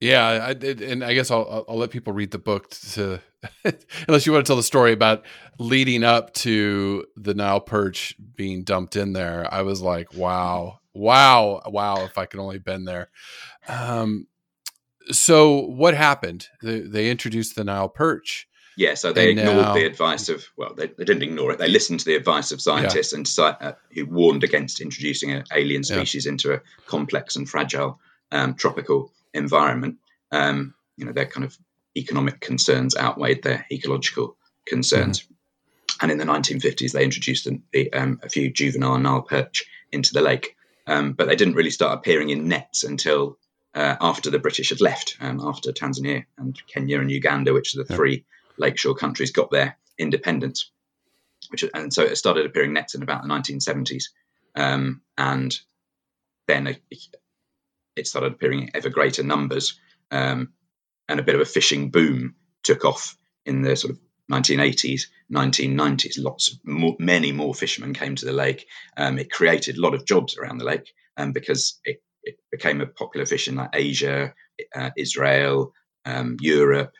[0.00, 3.20] Yeah, I did, and I guess I'll- I'll let people read the book to,
[4.08, 5.24] unless you want to tell the story about
[5.58, 9.52] leading up to the Nile perch being dumped in there.
[9.52, 12.04] I was like, wow, wow, wow!
[12.04, 13.10] If I could only been there.
[13.68, 14.26] Um,
[15.10, 16.48] so what happened?
[16.62, 18.46] They, they introduced the Nile perch.
[18.76, 21.58] Yeah, so they And ignored now- the advice of well, they, they didn't ignore it.
[21.58, 25.82] They listened to the advice of scientists and uh, who warned against introducing an alien
[25.84, 25.96] Yeah.
[25.96, 27.98] species into a complex and fragile
[28.30, 29.96] um, tropical environment.
[30.30, 31.56] Um, you know, their kind of
[31.96, 35.26] economic concerns outweighed their ecological concerns.
[36.00, 40.20] And in the 1950s, they introduced the, um, a few juvenile Nile perch into the
[40.20, 40.54] lake,
[40.88, 43.38] um, but they didn't really start appearing in nets until
[43.74, 47.84] uh, after the British had left, um, after Tanzania and Kenya and Uganda, which are
[47.84, 47.96] the Yeah.
[47.96, 48.24] three
[48.56, 50.70] lakeshore countries got their independence.
[51.50, 54.04] Which and so it started appearing nets in about the 1970s,
[54.56, 55.56] um, and
[56.46, 56.82] then it,
[57.94, 59.78] it started appearing in ever greater numbers,
[60.10, 60.52] um,
[61.08, 66.14] and a bit of a fishing boom took off in the sort of 1980s, 1990s.
[66.18, 68.66] Lots, more, many more fishermen came to the lake.
[68.96, 72.80] Um, it created a lot of jobs around the lake, um, because it, it became
[72.80, 74.34] a popular fish in like Asia,
[74.74, 75.72] uh, Israel,
[76.04, 76.92] um, Europe.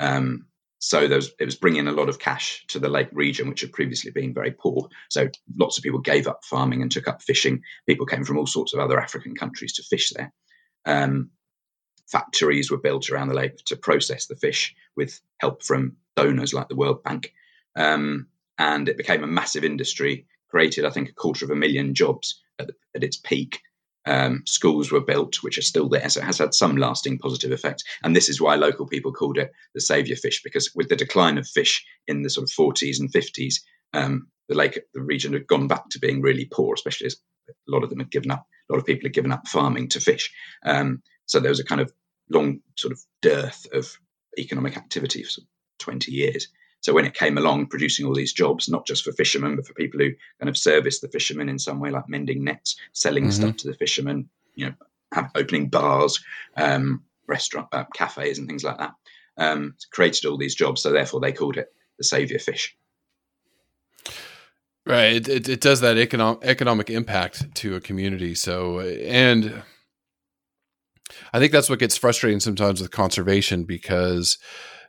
[0.00, 0.46] Um,
[0.78, 3.62] so there was, it was bringing a lot of cash to the lake region, which
[3.62, 4.88] had previously been very poor.
[5.10, 7.62] So lots of people gave up farming and took up fishing.
[7.88, 10.32] People came from all sorts of other African countries to fish there.
[10.84, 11.30] Um,
[12.06, 16.68] factories were built around the lake to process the fish with help from donors like
[16.68, 17.32] the World Bank.
[17.76, 21.94] Um, and it became a massive industry, created, I think, a quarter of a million
[21.94, 23.60] jobs at, at its peak.
[24.06, 26.08] Um, schools were built, which are still there.
[26.08, 27.82] So it has had some lasting positive effects.
[28.04, 31.38] And this is why local people called it the saviour fish, because with the decline
[31.38, 33.56] of fish in the sort of 40s and 50s,
[33.92, 37.16] um, the lake, the region had gone back to being really poor, especially as
[37.48, 39.88] a lot of them had given up, a lot of people had given up farming
[39.88, 40.32] to fish.
[40.64, 41.92] Um, so there was a kind of
[42.30, 43.98] long sort of dearth of
[44.38, 45.42] economic activity for
[45.78, 46.48] 20 years.
[46.80, 49.74] So when it came along, producing all these jobs, not just for fishermen, but for
[49.74, 53.32] people who kind of service the fishermen in some way, like mending nets, selling mm-hmm.
[53.32, 54.74] stuff to the fishermen, you know,
[55.12, 56.22] have, opening bars,
[56.56, 58.92] um, restaurant, uh, cafes, and things like that.
[59.36, 62.76] Um, created all these jobs, so therefore they called it the savior fish.
[64.86, 68.34] Right, it, it, it does that economic economic impact to a community.
[68.36, 69.62] So, and
[71.32, 74.38] I think that's what gets frustrating sometimes with conservation because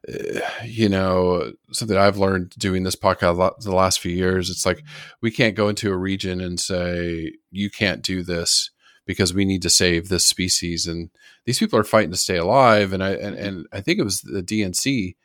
[0.08, 4.78] eh, you know something i've learned doing this podcast the last few years it's like
[4.78, 5.16] mm-hmm.
[5.22, 8.70] we can't go into a region and say you can't do this
[9.06, 11.10] because we need to save this species and
[11.46, 13.46] these people are fighting to stay alive and i and, mm-hmm.
[13.46, 15.16] and i think it was the drc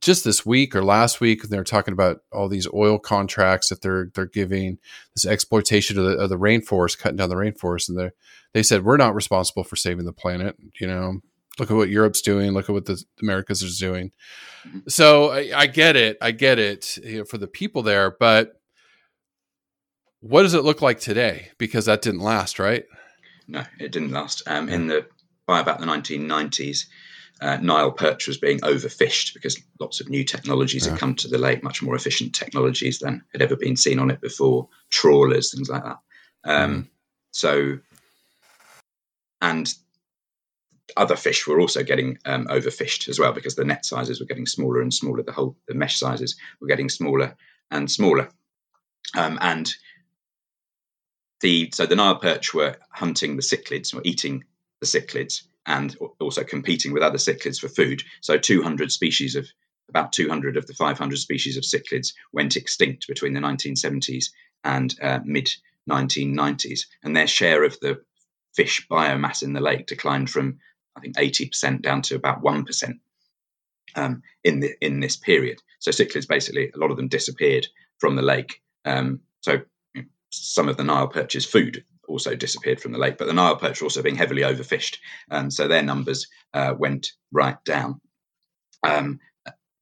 [0.00, 4.10] just this week or last week they're talking about all these oil contracts that they're
[4.14, 4.78] they're giving
[5.14, 8.10] this exploitation of the, of the rainforest cutting down the rainforest and they
[8.54, 11.20] they said we're not responsible for saving the planet you know
[11.58, 12.52] Look at what Europe's doing.
[12.52, 14.10] Look at what the Americas is doing.
[14.66, 14.80] Mm-hmm.
[14.88, 16.18] So I, I, get it.
[16.20, 18.60] I get it you know, for the people there, but
[20.20, 21.50] what does it look like today?
[21.58, 22.84] Because that didn't last, right?
[23.46, 24.42] No, it didn't last.
[24.46, 25.06] Um, in the
[25.46, 26.86] by about the 1990s,
[27.44, 30.92] uh, Nile perch was being overfished because lots of new technologies yeah.
[30.92, 34.10] had come to the lake, much more efficient technologies than had ever been seen on
[34.10, 35.98] it before, trawlers, things like that.
[36.44, 36.88] Um, mm.
[37.32, 37.78] So,
[39.42, 39.70] and
[40.96, 44.46] other fish were also getting um, overfished as well because the net sizes were getting
[44.46, 45.22] smaller and smaller.
[45.22, 47.36] The whole the mesh sizes were getting smaller
[47.70, 48.30] and smaller,
[49.18, 49.70] um, and
[51.42, 54.44] the so the Nile perch were hunting the cichlids or eating
[54.80, 58.02] the cichlids and also competing with other cichlids for food.
[58.20, 59.48] So 200 species of
[59.88, 64.30] about 200 of the 500 species of cichlids went extinct between the 1970s
[64.62, 65.54] and uh, mid
[65.88, 68.02] 1990s, and their share of the
[68.54, 70.58] fish biomass in the lake declined from
[70.96, 72.98] I think 80% down to about 1%
[73.96, 75.60] um, in the, in this period.
[75.80, 77.66] So cichlids basically a lot of them disappeared
[77.98, 78.62] from the lake.
[78.84, 79.62] Um, so
[80.30, 83.82] some of the Nile perch's food also disappeared from the lake, but the Nile perch
[83.82, 84.98] also being heavily overfished,
[85.30, 88.00] um, so their numbers uh, went right down.
[88.82, 89.18] Um,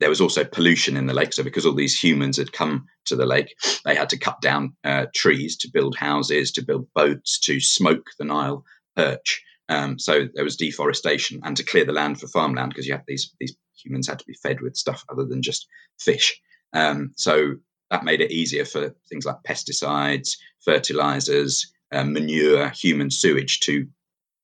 [0.01, 3.15] there was also pollution in the lake, so because all these humans had come to
[3.15, 3.55] the lake,
[3.85, 8.07] they had to cut down uh, trees to build houses, to build boats, to smoke
[8.19, 8.65] the Nile
[8.97, 9.43] perch.
[9.69, 13.05] Um, so there was deforestation and to clear the land for farmland because you had
[13.07, 15.67] these these humans had to be fed with stuff other than just
[15.99, 16.41] fish.
[16.73, 17.55] Um, so
[17.91, 23.87] that made it easier for things like pesticides, fertilizers, um, manure, human sewage to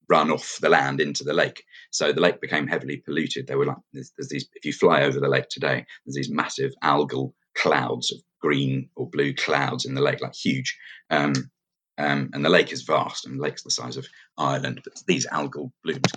[0.08, 1.64] run off the land into the lake.
[1.90, 3.46] So the lake became heavily polluted.
[3.46, 6.30] There were like there's, there's these if you fly over the lake today, there's these
[6.30, 10.78] massive algal clouds of green or blue clouds in the lake, like huge.
[11.10, 11.32] Um,
[11.96, 14.06] um, and the lake is vast, and the lake's the size of
[14.36, 16.12] Ireland, but these algal blooms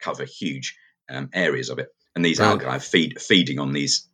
[0.00, 0.76] cover huge
[1.08, 1.88] um, areas of it.
[2.14, 2.60] And these right.
[2.60, 4.08] algae feed feeding on these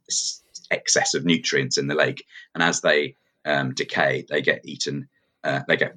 [0.70, 2.24] excess of nutrients in the lake,
[2.54, 5.08] and as they um, decay, they get eaten.
[5.44, 5.94] Uh, they get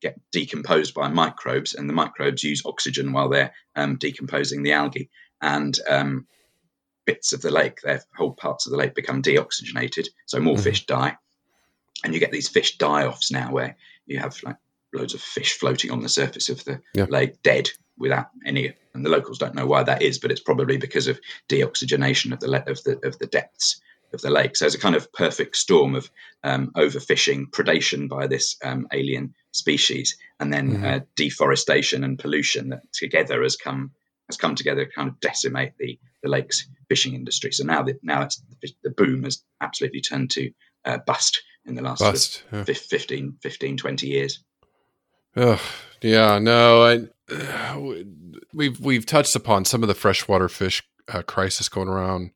[0.00, 5.10] get decomposed by microbes, and the microbes use oxygen while they're um, decomposing the algae.
[5.40, 6.26] And um,
[7.04, 10.62] bits of the lake, their whole parts of the lake become deoxygenated, so more mm-hmm.
[10.62, 11.16] fish die.
[12.04, 14.56] And you get these fish die-offs now, where you have like
[14.92, 17.06] loads of fish floating on the surface of the yeah.
[17.08, 18.74] lake, dead without any.
[18.94, 22.40] And the locals don't know why that is, but it's probably because of deoxygenation of
[22.40, 23.80] the of the of the depths
[24.12, 24.56] of the lake.
[24.56, 26.10] So it's a kind of perfect storm of
[26.44, 30.84] um, overfishing, predation by this um, alien species, and then mm-hmm.
[30.84, 33.92] uh, deforestation and pollution that together has come
[34.28, 37.52] has come together to kind of decimate the the lake's fishing industry.
[37.52, 38.42] So now the, now it's
[38.82, 40.50] the boom has absolutely turned to
[40.84, 42.64] uh, bust in the last Bust, yeah.
[42.64, 44.44] 15, 15, 20 years.
[45.36, 45.60] Oh,
[46.00, 48.02] yeah, no, I, uh,
[48.54, 52.30] we've we've touched upon some of the freshwater fish uh, crisis going around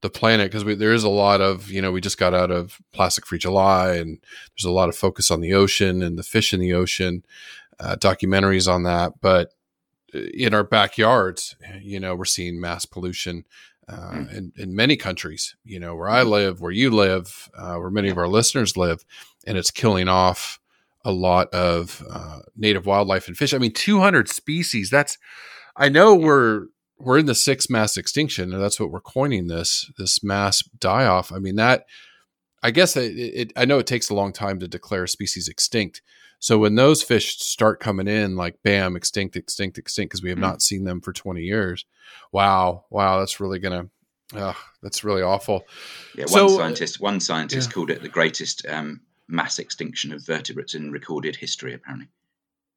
[0.00, 2.78] the planet because there is a lot of you know we just got out of
[2.92, 4.18] plastic free July and
[4.50, 7.24] there's a lot of focus on the ocean and the fish in the ocean,
[7.80, 9.14] uh, documentaries on that.
[9.20, 9.52] But
[10.12, 13.44] in our backyards, you know, we're seeing mass pollution
[13.88, 14.32] uh, mm.
[14.32, 16.30] in, in many countries, you know, where I mm-hmm.
[16.30, 19.04] live, where you live, uh, where many of our listeners live,
[19.46, 20.60] and it's killing off
[21.04, 23.52] a lot of uh, native wildlife and fish.
[23.52, 24.88] I mean, 200 species.
[24.88, 25.18] That's,
[25.76, 26.68] I know we're,
[27.04, 31.06] we're in the sixth mass extinction, and that's what we're coining this this mass die
[31.06, 31.32] off.
[31.32, 31.86] I mean that
[32.64, 35.48] I guess it, it, I know it takes a long time to declare a species
[35.48, 36.00] extinct.
[36.38, 40.36] So when those fish start coming in, like bam, extinct, extinct, extinct, because we have
[40.36, 40.46] mm-hmm.
[40.46, 41.84] not seen them for 20 years.
[42.32, 43.88] Wow, wow, that's really gonna,
[44.34, 45.64] uh, that's really awful.
[46.16, 47.74] Yeah, one so, scientist, one scientist yeah.
[47.74, 51.74] called it the greatest um, mass extinction of vertebrates in recorded history.
[51.74, 52.08] Apparently.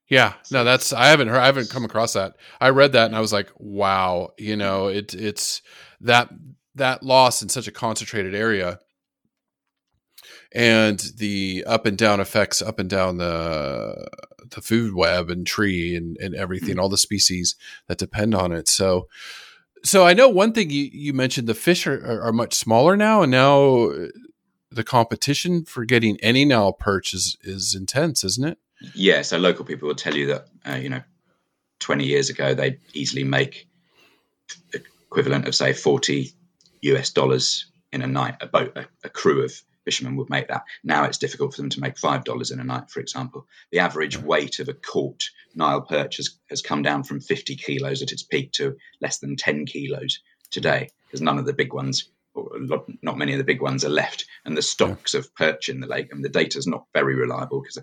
[0.10, 2.36] Yeah, no, that's I haven't heard, I haven't come across that.
[2.62, 5.62] I read that and I was like, wow, you know, it it's
[6.02, 6.30] that
[6.76, 8.80] that loss in such a concentrated area
[10.54, 14.08] and the up and down effects up and down the
[14.52, 16.80] the food web and tree and, and everything, mm-hmm.
[16.80, 17.56] all the species
[17.88, 18.68] that depend on it.
[18.68, 19.08] So,
[19.84, 23.24] so I know one thing you, you mentioned the fish are, are, much smaller now,
[23.24, 23.92] and now
[24.72, 28.58] the competition for getting any Nile perch is, is intense, isn't it?
[28.94, 29.22] Yeah.
[29.22, 31.02] So local people will tell you that, uh, you know,
[31.80, 33.68] 20 years ago, they'd easily make
[34.74, 36.32] equivalent of say 40
[36.82, 39.54] US dollars in a night, a boat, a, a crew of
[39.86, 40.64] fishermen would make that.
[40.84, 43.48] Now it's difficult for them to make five dollars in a night, for example.
[43.72, 48.02] The average weight of a caught Nile perch has, has come down from 50 kilos
[48.02, 50.20] at its peak to less than 10 kilos
[50.52, 52.50] today, because none of the big ones, or
[53.02, 55.88] not many of the big ones, are left, and the stocks of perch in the
[55.88, 56.08] lake.
[56.12, 57.78] I and the data is not very reliable because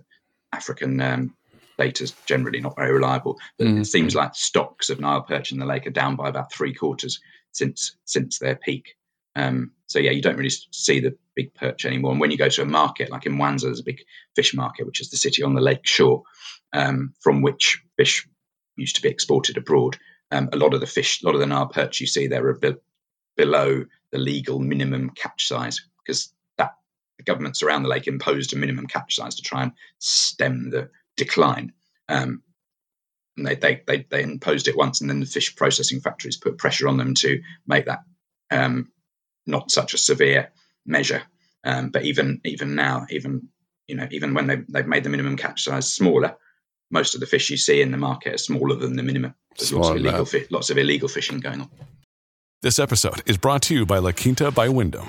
[0.55, 1.35] African um,
[1.79, 3.39] data is generally not very reliable.
[3.59, 3.81] But mm.
[3.81, 6.75] it seems like stocks of Nile perch in the lake are down by about three
[6.75, 7.21] quarters
[7.53, 8.97] since since their peak.
[9.37, 12.13] Um, so yeah, you don't really see the big perch anymore.
[12.13, 14.03] And when you go to a market, like in Mwanza, there's a big
[14.37, 16.23] fish market, which is the city on the lake shore,
[16.73, 18.27] um, from which fish
[18.77, 19.97] used to be exported abroad.
[20.31, 22.47] Um, a lot of the fish, a lot of the Nile perch you see there
[22.47, 22.77] are be-
[23.37, 26.33] below the legal minimum catch size because
[27.23, 31.73] governments around the lake imposed a minimum catch size to try and stem the decline.
[32.09, 32.43] Um,
[33.37, 36.59] and they, they, they, they imposed it once, and then the fish processing factories put
[36.59, 38.01] pressure on them to make that
[38.51, 38.93] um,
[39.47, 40.53] not such a severe
[40.87, 41.23] measure.
[41.65, 43.49] Um, but even even now, even
[43.89, 46.37] you know, even when they, they've made the minimum catch size smaller,
[46.91, 49.35] most of the fish you see in the market are smaller than the minimum.
[49.59, 51.71] There's lots of, illegal fi- lots of illegal fishing going on.
[52.63, 55.09] This episode is brought to you by La Quinta by Wyndham.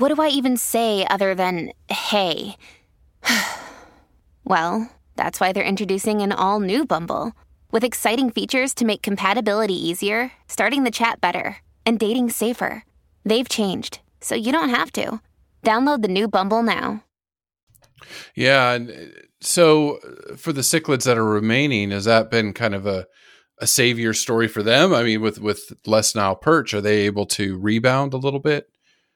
[0.00, 2.56] what do I even say other than hey?
[4.44, 7.32] well, that's why they're introducing an all new Bumble
[7.70, 12.82] with exciting features to make compatibility easier, starting the chat better, and dating safer.
[13.26, 15.20] They've changed, so you don't have to.
[15.62, 17.04] Download the new Bumble now.
[18.34, 18.86] Yeah, uh,
[19.42, 23.06] so uh, for the cichlids that are remaining, has that been kind of a
[23.58, 24.94] a savior story for them?
[24.94, 28.69] I mean, with with less Nile perch, are they able to rebound a little bit?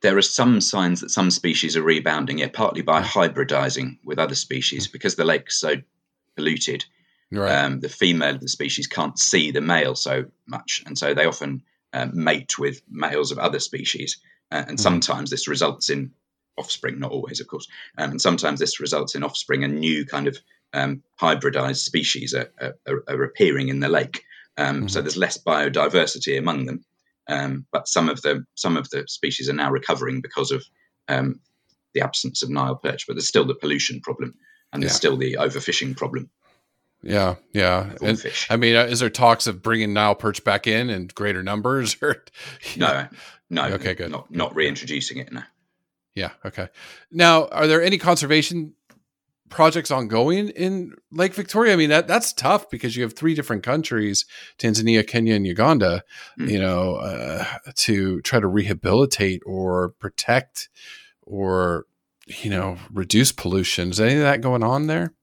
[0.04, 4.34] There are some signs that some species are rebounding it, partly by hybridizing with other
[4.34, 5.76] species because the lake's so
[6.36, 6.84] polluted.
[7.32, 7.50] Right.
[7.50, 11.24] Um, the female of the species can't see the male so much, and so they
[11.24, 11.62] often
[11.94, 14.18] uh, mate with males of other species.
[14.52, 14.76] Uh, and mm-hmm.
[14.76, 16.12] sometimes this results in
[16.58, 17.66] offspring, not always, of course.
[17.96, 20.36] Um, and sometimes this results in offspring, and new kind of
[20.74, 24.22] um, hybridized species are, are, are, appearing in the lake.
[24.58, 24.88] Um, mm-hmm.
[24.88, 26.84] So there's less biodiversity among them.
[27.28, 30.64] Um, but some of the some of the species are now recovering because of
[31.08, 31.40] um,
[31.94, 33.06] the absence of Nile perch.
[33.06, 34.34] But there's still the pollution problem,
[34.72, 34.96] and there's yeah.
[34.96, 36.30] still the overfishing problem.
[37.02, 37.92] Yeah, yeah.
[38.02, 38.46] And, fish.
[38.48, 41.96] I mean, uh, is there talks of bringing Nile perch back in in greater numbers?
[42.02, 42.22] Or
[42.76, 43.08] no,
[43.50, 43.64] no.
[43.74, 44.10] Okay, good.
[44.10, 45.32] Not not reintroducing it.
[45.32, 45.42] No.
[46.14, 46.30] Yeah.
[46.44, 46.68] Okay.
[47.10, 48.74] Now, are there any conservation
[49.54, 51.72] projects ongoing in Lake Victoria?
[51.72, 54.26] I mean, that that's tough because you have three different countries:
[54.58, 56.02] Tanzania, Kenya, and Uganda.
[56.38, 56.50] Mm.
[56.50, 57.44] You know, uh,
[57.76, 60.68] to try to rehabilitate or protect
[61.22, 61.86] or
[62.26, 63.90] you know reduce pollution.
[63.90, 65.14] Is any of that going on there?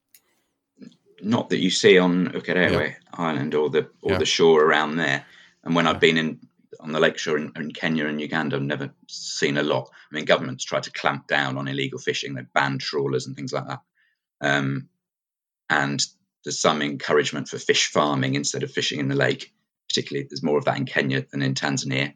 [1.22, 2.96] Not that you see on Ukerewe yeah.
[3.14, 4.18] Island or the or yeah.
[4.18, 5.26] the shore around there.
[5.64, 5.92] And when yeah.
[5.92, 6.40] I've been in
[6.80, 9.92] on the lakeshore in, in, Kenya and Uganda, I've never seen a lot.
[10.12, 12.34] I mean, governments try to clamp down on illegal fishing.
[12.34, 13.82] They ban trawlers and things like that.
[14.42, 14.90] Um,
[15.70, 16.04] and
[16.44, 19.54] there's some encouragement for fish farming instead of fishing in the lake.
[19.88, 22.14] Particularly, there's more of that in Kenya than in Tanzania,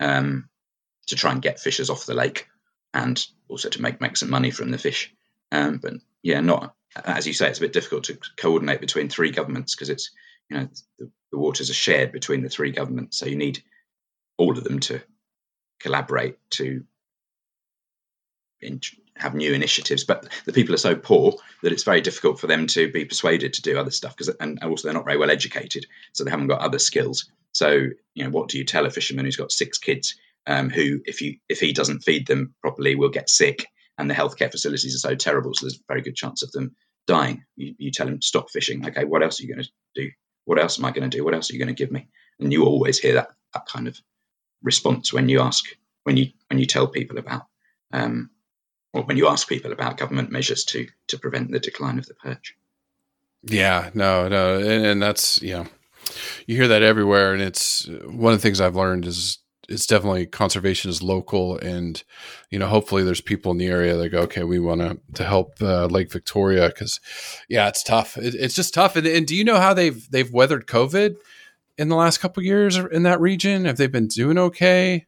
[0.00, 0.48] um,
[1.06, 2.48] to try and get fishers off the lake,
[2.92, 5.14] and also to make make some money from the fish.
[5.52, 9.30] Um, but yeah, not as you say, it's a bit difficult to coordinate between three
[9.30, 10.10] governments because it's
[10.48, 13.62] you know the, the waters are shared between the three governments, so you need
[14.36, 15.00] all of them to
[15.80, 16.84] collaborate to
[19.16, 20.04] have new initiatives.
[20.04, 23.54] But the people are so poor that it's very difficult for them to be persuaded
[23.54, 26.48] to do other stuff because, and also they're not very well educated, so they haven't
[26.48, 27.30] got other skills.
[27.52, 31.00] So you know, what do you tell a fisherman who's got six kids um, who,
[31.04, 33.66] if you if he doesn't feed them properly, will get sick,
[33.98, 36.74] and the healthcare facilities are so terrible, so there's a very good chance of them
[37.06, 37.44] dying.
[37.56, 38.86] You, you tell him stop fishing.
[38.86, 40.10] Okay, what else are you going to do?
[40.44, 41.24] What else am I going to do?
[41.24, 42.08] What else are you going to give me?
[42.40, 43.98] And you always hear that that kind of
[44.62, 45.64] response when you ask
[46.04, 47.46] when you when you tell people about
[47.92, 48.30] um,
[48.94, 52.14] or when you ask people about government measures to to prevent the decline of the
[52.14, 52.56] perch.
[53.42, 55.66] Yeah, no, no, and, and that's yeah,
[56.46, 59.38] you hear that everywhere, and it's one of the things I've learned is
[59.68, 62.02] it's definitely conservation is local, and
[62.50, 65.24] you know, hopefully there's people in the area that go, okay, we want to to
[65.24, 67.00] help uh, Lake Victoria because
[67.48, 68.16] yeah, it's tough.
[68.16, 68.96] It, it's just tough.
[68.96, 71.16] And, and do you know how they've they've weathered COVID
[71.76, 73.64] in the last couple years in that region?
[73.64, 75.06] Have they been doing okay?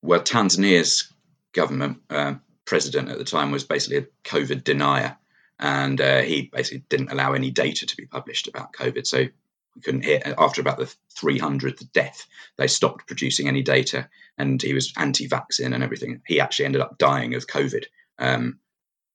[0.00, 1.12] Well, Tanzania's
[1.52, 2.34] government uh,
[2.68, 5.16] president at the time was basically a COVID denier,
[5.58, 9.06] and uh, he basically didn't allow any data to be published about COVID.
[9.06, 12.26] So we couldn't hear after about the 300th death,
[12.58, 16.20] they stopped producing any data, and he was anti-vaccine and everything.
[16.26, 17.86] He actually ended up dying of COVID
[18.18, 18.58] um,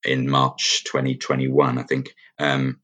[0.04, 2.14] in March 2021, I think.
[2.38, 2.80] Um,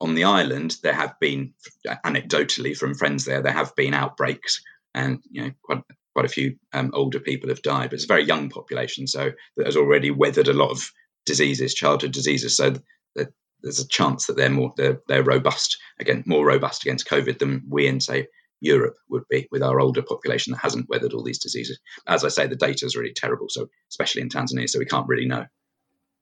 [0.00, 1.54] on the island, there have been,
[1.86, 5.82] anecdotally from friends there, there have been outbreaks, and you know, quite
[6.14, 9.32] quite a few um, older people have died, but it's a very young population, so
[9.56, 10.90] that has already weathered a lot of
[11.26, 12.56] diseases, childhood diseases.
[12.56, 12.74] So
[13.16, 13.28] that
[13.62, 17.62] there's a chance that they're more they're, they're robust again, more robust against COVID than
[17.68, 18.26] we in say
[18.60, 21.78] Europe would be with our older population that hasn't weathered all these diseases.
[22.06, 25.08] As I say, the data is really terrible, so especially in Tanzania, so we can't
[25.08, 25.46] really know.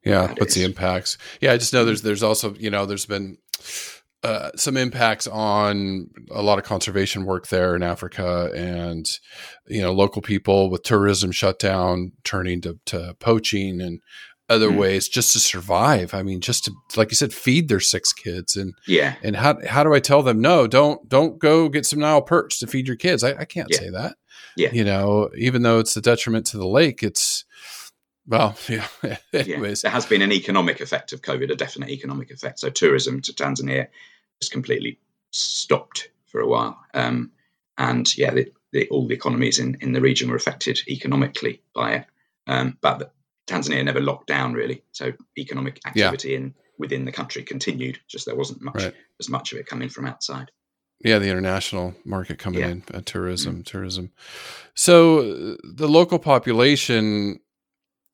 [0.05, 1.18] Yeah, what's the impacts?
[1.41, 3.39] Yeah, I just know there's there's also you know there's been
[4.25, 9.09] uh, some impacts on a lot of conservation work there in Africa, and
[9.66, 14.01] you know local people with tourism shut down, turning to, to poaching and
[14.49, 14.77] other mm.
[14.77, 16.14] ways just to survive.
[16.14, 19.14] I mean, just to like you said, feed their six kids, and yeah.
[19.23, 20.66] And how how do I tell them no?
[20.66, 23.23] Don't don't go get some Nile perch to feed your kids.
[23.23, 23.79] I, I can't yeah.
[23.79, 24.16] say that.
[24.57, 27.45] Yeah, you know, even though it's a detriment to the lake, it's
[28.29, 28.87] well, yeah.
[29.33, 29.89] Anyways, yeah.
[29.89, 32.61] there has been an economic effect of COVID, a definite economic effect.
[32.61, 33.89] So tourism to Tanzania
[34.41, 35.01] just completely
[35.31, 37.33] stopped for a while, um,
[37.79, 41.95] and yeah, the, the, all the economies in, in the region were affected economically by
[41.95, 42.07] it.
[42.47, 43.11] Um, but the,
[43.47, 46.37] Tanzania never locked down really, so economic activity yeah.
[46.37, 47.99] in within the country continued.
[48.07, 48.95] Just there wasn't much right.
[49.18, 50.51] as much of it coming from outside.
[51.05, 52.68] Yeah, the international market coming yeah.
[52.68, 53.64] in, uh, tourism, mm.
[53.64, 54.11] tourism.
[54.74, 57.41] So uh, the local population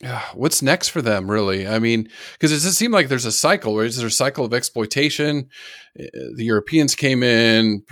[0.34, 1.66] what's next for them really?
[1.66, 3.82] I mean because it does seem like there's a cycle right?
[3.82, 5.48] There's a cycle of exploitation?
[5.98, 7.84] Eh, the europeans came in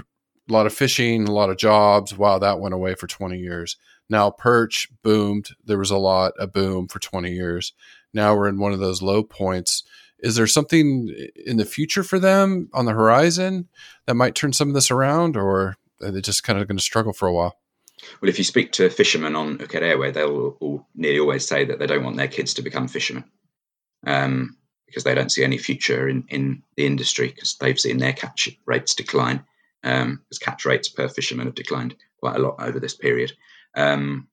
[0.49, 2.17] a lot of fishing a lot of jobs.
[2.17, 3.77] Wow that went away for 20 years.
[4.09, 5.51] Now perch boomed.
[5.65, 7.73] There was a lot a boom for 20 years.
[8.13, 9.85] Now we're in one of those low points.
[10.19, 11.13] Is there something
[11.47, 13.69] in the future for them on the horizon
[14.07, 16.83] that might turn some of this around or are they just kind of going to
[16.83, 17.57] struggle for a while
[18.21, 21.87] well, if you speak to fishermen on Ukerewe, they'll all, nearly always say that they
[21.87, 23.25] don't want their kids to become fishermen
[24.07, 28.13] um, because they don't see any future in, in the industry because they've seen their
[28.13, 29.45] catch rates decline.
[29.85, 33.33] Um, as catch rates per fisherman have declined quite a lot over this period.
[33.77, 34.29] Um,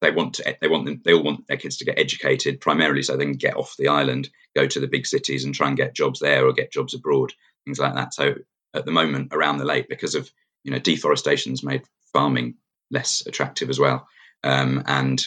[0.00, 3.02] they want to, they want them, they all want their kids to get educated primarily
[3.02, 5.76] so they can get off the island, go to the big cities and try and
[5.76, 7.32] get jobs there or get jobs abroad,
[7.64, 8.14] things like that.
[8.14, 8.34] So
[8.74, 10.30] at the moment around the lake, because of
[10.64, 11.82] you know deforestation's made
[12.12, 12.54] farming
[12.90, 14.06] less attractive as well.
[14.44, 15.26] Um, and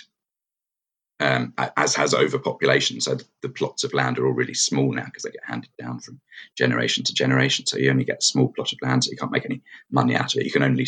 [1.22, 3.00] um, as has overpopulation.
[3.00, 6.00] So the, plots of land are all really small now because they get handed down
[6.00, 6.20] from
[6.58, 7.68] generation to generation.
[7.68, 9.62] So you only get a small plot of land, so you can't make any
[9.92, 10.46] money out of it.
[10.46, 10.88] You can only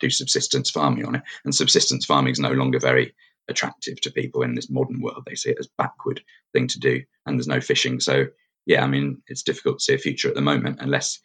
[0.00, 3.14] do subsistence farming on it, and subsistence farming is no longer very
[3.48, 5.22] attractive to people in this modern world.
[5.26, 6.22] They see it as backward
[6.52, 8.00] thing to do, and there's no fishing.
[8.00, 8.26] So
[8.66, 11.20] yeah, I mean it's difficult to see a future at the moment unless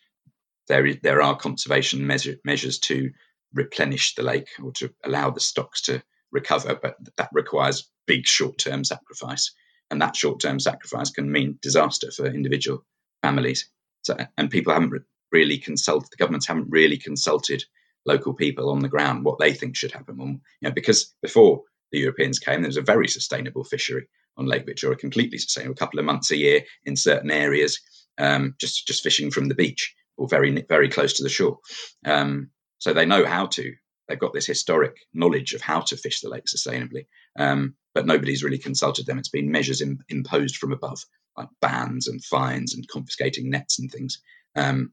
[0.67, 3.11] there is, there are conservation measure, measures to
[3.53, 6.01] replenish the lake or to allow the stocks to
[6.31, 9.51] recover, but that requires big short term sacrifice.
[9.91, 12.85] And that short term sacrifice can mean disaster for individual
[13.21, 13.69] families.
[14.01, 17.63] So, and people haven't really consulted, the governments haven't really consulted
[18.05, 20.17] local people on the ground what they think should happen.
[20.19, 24.65] you know, because before the Europeans came, there was a very sustainable fishery on Lake
[24.65, 27.79] Victoria, completely sustainable, a couple of months a year in certain areas.
[28.17, 31.59] um, just just fishing from the beach or very very close to the shore.
[32.05, 32.49] Um,
[32.83, 33.73] so they know how to.
[34.09, 37.05] They've got this historic knowledge of how to fish the lake sustainably,
[37.39, 39.17] um, but nobody's really consulted them.
[39.17, 41.05] It's been measures in, imposed from above,
[41.37, 44.21] like bans and fines and confiscating nets and things.
[44.57, 44.91] Um,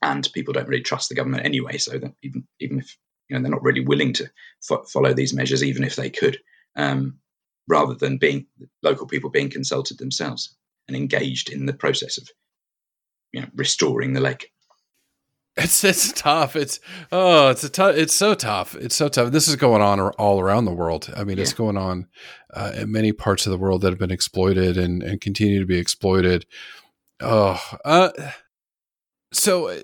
[0.00, 1.76] and people don't really trust the government anyway.
[1.76, 2.96] So that even even if
[3.28, 4.30] you know they're not really willing to
[4.62, 6.38] fo- follow these measures, even if they could,
[6.76, 7.18] um,
[7.66, 8.46] rather than being
[8.84, 12.28] local people being consulted themselves and engaged in the process of
[13.32, 14.52] you know restoring the lake.
[15.56, 16.56] It's it's tough.
[16.56, 16.80] It's
[17.10, 17.94] oh, it's a tough.
[17.96, 18.74] It's so tough.
[18.74, 19.32] It's so tough.
[19.32, 21.12] This is going on all around the world.
[21.14, 21.42] I mean, yeah.
[21.42, 22.06] it's going on
[22.54, 25.66] uh, in many parts of the world that have been exploited and and continue to
[25.66, 26.46] be exploited.
[27.20, 28.10] Oh, uh,
[29.32, 29.80] so uh,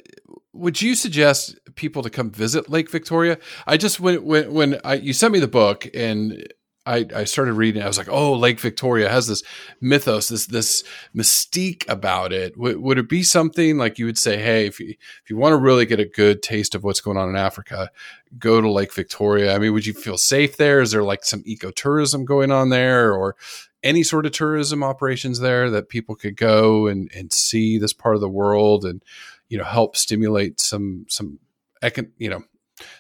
[0.55, 3.39] would you suggest people to come visit Lake Victoria?
[3.67, 6.47] I just when when when I, you sent me the book and
[6.89, 7.83] I, I started reading.
[7.83, 9.43] I was like, oh, Lake Victoria has this
[9.81, 10.83] mythos, this this
[11.15, 12.55] mystique about it.
[12.55, 14.89] W- would it be something like you would say, hey, if you
[15.23, 17.91] if you want to really get a good taste of what's going on in Africa,
[18.39, 19.55] go to Lake Victoria.
[19.55, 20.81] I mean, would you feel safe there?
[20.81, 23.37] Is there like some ecotourism going on there, or
[23.83, 28.15] any sort of tourism operations there that people could go and and see this part
[28.15, 29.03] of the world and
[29.51, 31.39] you know help stimulate some some
[31.83, 32.43] econ- you know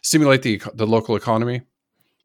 [0.03, 1.63] stimulate the the local economy?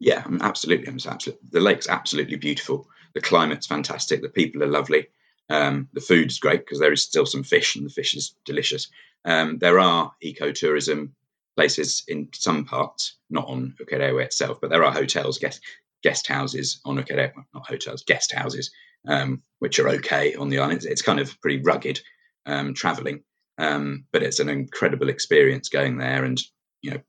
[0.04, 0.86] Yeah, absolutely.
[0.88, 1.48] I'm absolutely.
[1.50, 2.86] The lake's absolutely beautiful.
[3.14, 4.20] The climate's fantastic.
[4.20, 5.06] The people are lovely.
[5.48, 8.88] Um, the food's great because there is still some fish, and the fish is delicious.
[9.24, 11.12] Um, there are ecotourism
[11.56, 15.62] places in some parts, not on Ukerewe itself, but there are hotels, guest
[16.02, 18.72] guest houses on Ukerewe, not hotels, guest houses,
[19.08, 20.76] um, which are okay on the island.
[20.76, 21.98] It's, it's kind of pretty rugged
[22.44, 23.22] um, traveling,
[23.56, 26.38] um, but it's an incredible experience going there, and
[26.82, 27.00] you know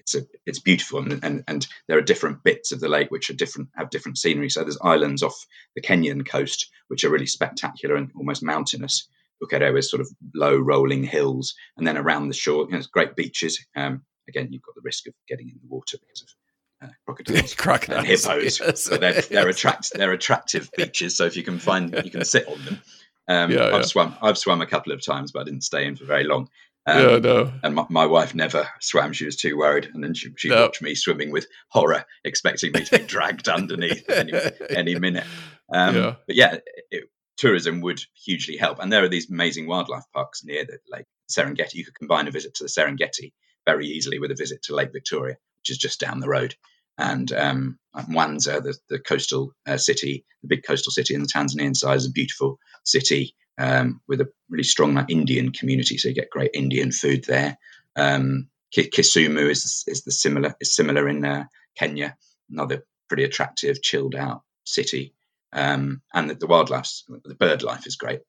[0.00, 3.30] it's a, it's beautiful and, and, and there are different bits of the lake which
[3.30, 4.48] are different have different scenery.
[4.50, 9.06] So there's islands off the kenyan coast which are really spectacular and almost mountainous.
[9.42, 12.86] Ukerewe is sort of low rolling hills and then around the shore you know, there's
[12.86, 13.64] great beaches.
[13.76, 17.54] Um, again you've got the risk of getting in the water because of uh, crocodiles,
[17.56, 18.60] crocodiles and hippos.
[18.60, 18.88] yes.
[18.88, 22.48] but they're, they're, attract, they're attractive beaches so if you can find you can sit
[22.48, 22.80] on them.
[23.28, 23.82] Um, yeah, I've yeah.
[23.82, 26.48] swum I've swum a couple of times but I didn't stay in for very long
[26.90, 27.52] um, yeah, no.
[27.62, 30.62] And my, my, wife never swam; she was too worried, and then she she no.
[30.62, 34.32] watched me swimming with horror, expecting me to be dragged underneath any,
[34.70, 35.24] any minute.
[35.72, 36.14] Um, yeah.
[36.26, 36.56] But yeah,
[36.90, 37.04] it,
[37.36, 41.74] tourism would hugely help, and there are these amazing wildlife parks near the lake Serengeti.
[41.74, 43.32] You could combine a visit to the Serengeti
[43.66, 46.54] very easily with a visit to Lake Victoria, which is just down the road.
[46.98, 51.76] And um, Mwanza, the, the coastal uh, city, the big coastal city in the Tanzanian
[51.76, 55.98] side, is a beautiful city um, with a really strong like, Indian community.
[55.98, 57.58] So you get great Indian food there.
[57.94, 61.44] Um, Kisumu is is the similar is similar in uh,
[61.76, 62.16] Kenya,
[62.50, 65.12] another pretty attractive, chilled out city.
[65.52, 68.20] Um, and the, the wildlife, the bird life is great.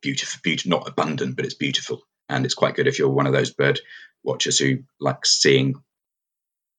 [0.00, 3.32] Beautiful, beautiful, not abundant, but it's beautiful, and it's quite good if you're one of
[3.32, 3.78] those bird
[4.24, 5.74] watchers who like seeing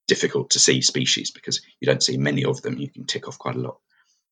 [0.08, 2.78] difficult to see species because you don't see many of them.
[2.78, 3.78] You can tick off quite a lot.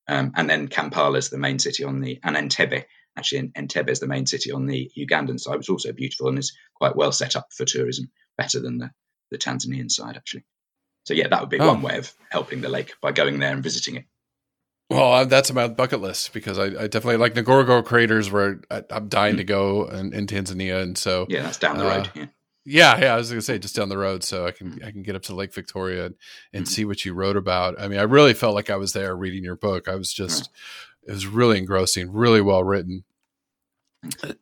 [0.07, 2.85] Um, and then Kampala is the main city on the, and Entebbe,
[3.17, 6.39] actually Entebbe is the main city on the Ugandan side, which is also beautiful and
[6.39, 8.91] is quite well set up for tourism, better than the,
[9.31, 10.45] the Tanzanian side, actually.
[11.05, 11.67] So yeah, that would be oh.
[11.67, 14.05] one way of helping the lake by going there and visiting it.
[14.89, 19.09] Well, that's my bucket list because I, I definitely like Ngorongoro craters where I, am
[19.09, 19.39] dying mm.
[19.39, 22.11] to go in, in, Tanzania, and so yeah, that's down the uh, road.
[22.15, 22.25] Yeah.
[22.69, 25.01] Yeah, yeah, I was gonna say just down the road, so I can I can
[25.01, 26.15] get up to Lake Victoria and,
[26.51, 26.69] and mm-hmm.
[26.69, 27.79] see what you wrote about.
[27.79, 29.87] I mean, I really felt like I was there reading your book.
[29.87, 30.49] I was just,
[31.07, 33.05] it was really engrossing, really well written.
[34.03, 34.33] I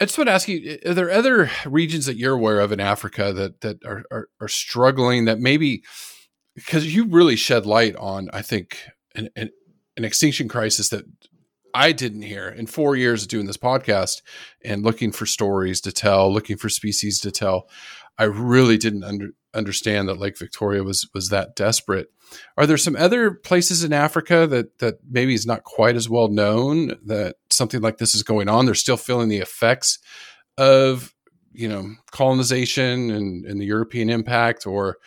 [0.00, 3.32] just want to ask you: Are there other regions that you're aware of in Africa
[3.32, 5.26] that that are are, are struggling?
[5.26, 5.84] That maybe
[6.56, 8.78] because you really shed light on, I think,
[9.14, 9.50] an, an,
[9.96, 11.04] an extinction crisis that
[11.74, 14.22] I didn't hear in four years of doing this podcast
[14.64, 17.68] and looking for stories to tell, looking for species to tell.
[18.16, 22.12] I really didn't under, understand that Lake Victoria was was that desperate.
[22.56, 26.28] Are there some other places in Africa that that maybe is not quite as well
[26.28, 28.66] known that something like this is going on?
[28.66, 29.98] They're still feeling the effects
[30.56, 31.12] of
[31.52, 34.98] you know colonization and, and the European impact, or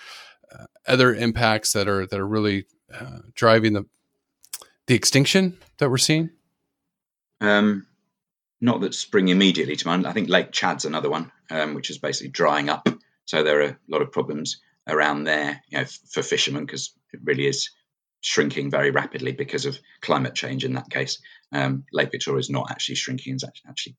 [0.54, 3.86] uh, other impacts that are that are really uh, driving the
[4.88, 6.30] the extinction that we're seeing.
[7.42, 7.86] Um,
[8.60, 10.08] not that spring immediately to mind.
[10.08, 12.88] I think Lake Chad's another one, um, which is basically drying up.
[13.26, 17.20] So there are a lot of problems around there, you know, for fishermen because it
[17.24, 17.70] really is
[18.22, 20.66] shrinking very rapidly because of climate change.
[20.66, 21.22] In that case,
[21.52, 23.96] um, Lake Victoria is not actually shrinking; it's actually, actually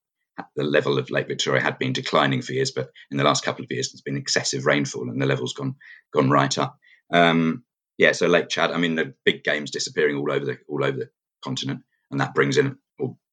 [0.57, 3.65] the level of Lake Victoria had been declining for years, but in the last couple
[3.65, 5.77] of years, there's been excessive rainfall and the level's gone
[6.13, 6.79] gone right up.
[7.13, 7.65] Um,
[7.97, 8.71] yeah, so Lake Chad.
[8.71, 11.11] I mean, the big game's disappearing all over the all over the
[11.45, 12.79] continent, and that brings in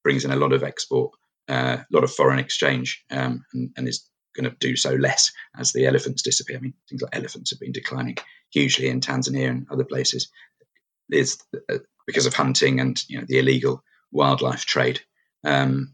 [0.06, 1.12] brings in a lot of export
[1.50, 5.32] uh, a lot of foreign exchange um, and, and, is going to do so less
[5.58, 6.58] as the elephants disappear.
[6.58, 8.18] I mean, things like elephants have been declining
[8.52, 10.30] hugely in Tanzania and other places.
[11.10, 11.38] Is
[11.72, 15.02] uh, because of hunting and you know the illegal wildlife trade.
[15.44, 15.94] Um,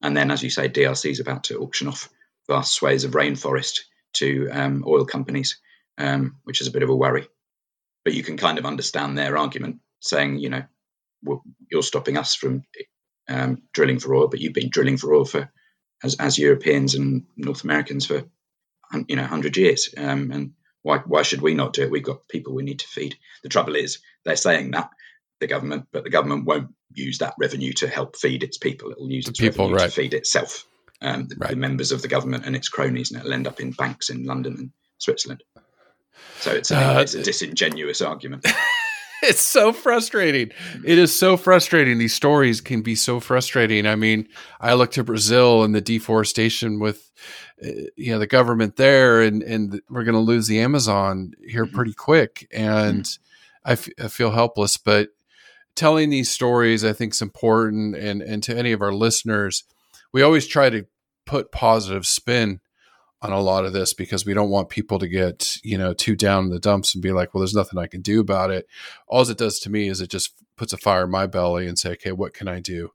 [0.00, 2.08] and then, as you say, DRC is about to auction off
[2.48, 3.80] vast swathes of rainforest
[4.14, 5.60] to um, oil companies,
[5.98, 7.26] um, which is a bit of a worry.
[8.04, 10.62] But you can kind of understand their argument, saying, you know,
[11.70, 12.62] you're stopping us from
[13.28, 15.50] um, drilling for oil, but you've been drilling for oil for
[16.02, 18.24] as, as Europeans and North Americans for
[19.08, 20.52] you know hundred years, um, and
[20.82, 21.90] why why should we not do it?
[21.90, 23.16] We've got people we need to feed.
[23.42, 24.90] The trouble is they're saying that
[25.40, 28.90] the government, but the government won't use that revenue to help feed its people.
[28.90, 29.84] It will use its people, revenue right.
[29.86, 30.66] to feed itself,
[31.00, 31.50] um, the, right.
[31.50, 34.24] the, members of the government and its cronies, and it'll end up in banks in
[34.24, 35.42] London and Switzerland.
[36.38, 38.46] So it's a, uh, it's a disingenuous argument.
[39.24, 40.50] it's so frustrating.
[40.84, 41.98] It is so frustrating.
[41.98, 43.86] These stories can be so frustrating.
[43.86, 44.28] I mean,
[44.60, 47.08] I look to Brazil and the deforestation with,
[47.64, 51.64] uh, you know, the government there, and and we're going to lose the Amazon here
[51.64, 51.76] mm-hmm.
[51.76, 52.48] pretty quick.
[52.52, 53.70] And mm-hmm.
[53.70, 54.76] I, f- I feel helpless.
[54.76, 55.10] But
[55.76, 57.94] telling these stories, I think, is important.
[57.94, 59.62] And and to any of our listeners,
[60.12, 60.86] we always try to
[61.26, 62.60] put positive spin
[63.22, 66.16] on a lot of this because we don't want people to get you know too
[66.16, 68.66] down in the dumps and be like well there's nothing i can do about it
[69.06, 71.78] all it does to me is it just puts a fire in my belly and
[71.78, 72.90] say okay what can i do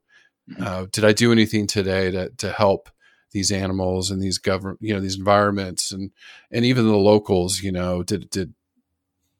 [0.50, 0.62] mm-hmm.
[0.62, 2.90] uh, did i do anything today to, to help
[3.32, 6.10] these animals and these government you know these environments and
[6.50, 8.52] and even the locals you know did did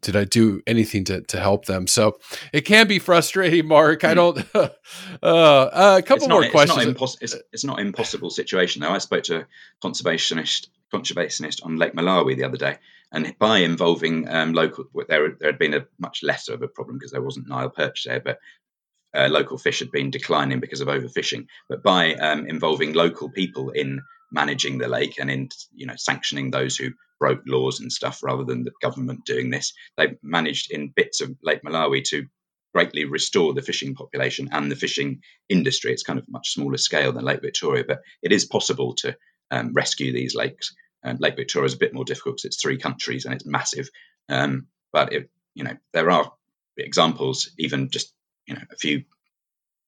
[0.00, 1.86] did I do anything to, to help them?
[1.86, 2.18] So
[2.52, 4.04] it can be frustrating, Mark.
[4.04, 4.58] I mm-hmm.
[4.58, 4.72] don't.
[5.22, 6.86] Uh, a couple not, more it's questions.
[6.86, 8.90] Not impos- it's, it's, not impossible situation though.
[8.90, 9.46] I spoke to a
[9.84, 12.78] conservationist conservationist on Lake Malawi the other day,
[13.12, 16.98] and by involving um, local, there there had been a much lesser of a problem
[16.98, 18.38] because there wasn't Nile perch there, but
[19.14, 21.46] uh, local fish had been declining because of overfishing.
[21.68, 26.50] But by um, involving local people in managing the lake and in you know sanctioning
[26.50, 30.92] those who broke laws and stuff, rather than the government doing this, they managed in
[30.94, 32.26] bits of Lake Malawi to
[32.74, 35.92] greatly restore the fishing population and the fishing industry.
[35.92, 39.16] It's kind of much smaller scale than Lake Victoria, but it is possible to
[39.50, 40.74] um, rescue these lakes.
[41.02, 43.88] And Lake Victoria is a bit more difficult because it's three countries and it's massive.
[44.28, 46.32] Um, but it, you know, there are
[46.76, 48.12] examples, even just
[48.46, 49.04] you know a few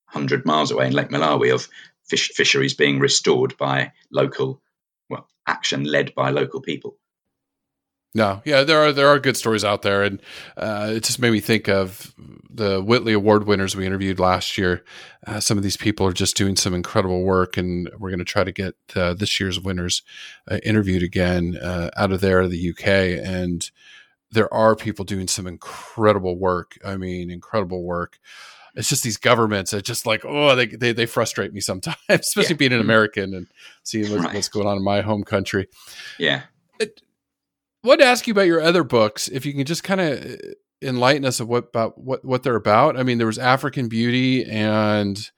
[0.06, 1.68] hundred miles away in Lake Malawi, of
[2.04, 4.60] fish, fisheries being restored by local,
[5.08, 6.96] well, action led by local people.
[8.12, 10.20] No, yeah, there are there are good stories out there, and
[10.56, 12.12] uh, it just made me think of
[12.52, 14.84] the Whitley Award winners we interviewed last year.
[15.24, 18.24] Uh, some of these people are just doing some incredible work, and we're going to
[18.24, 20.02] try to get uh, this year's winners
[20.50, 23.70] uh, interviewed again uh, out of there, the UK, and
[24.32, 26.78] there are people doing some incredible work.
[26.84, 28.18] I mean, incredible work.
[28.74, 32.54] It's just these governments are just like, oh, they they, they frustrate me sometimes, especially
[32.54, 32.56] yeah.
[32.56, 32.90] being an mm-hmm.
[32.90, 33.46] American and
[33.84, 34.34] seeing what, right.
[34.34, 35.68] what's going on in my home country.
[36.18, 36.42] Yeah.
[36.80, 37.02] It,
[37.88, 39.28] wanted to ask you about your other books.
[39.28, 40.36] If you can just kind of uh,
[40.82, 42.98] enlighten us of what about what what they're about.
[42.98, 45.30] I mean, there was African Beauty and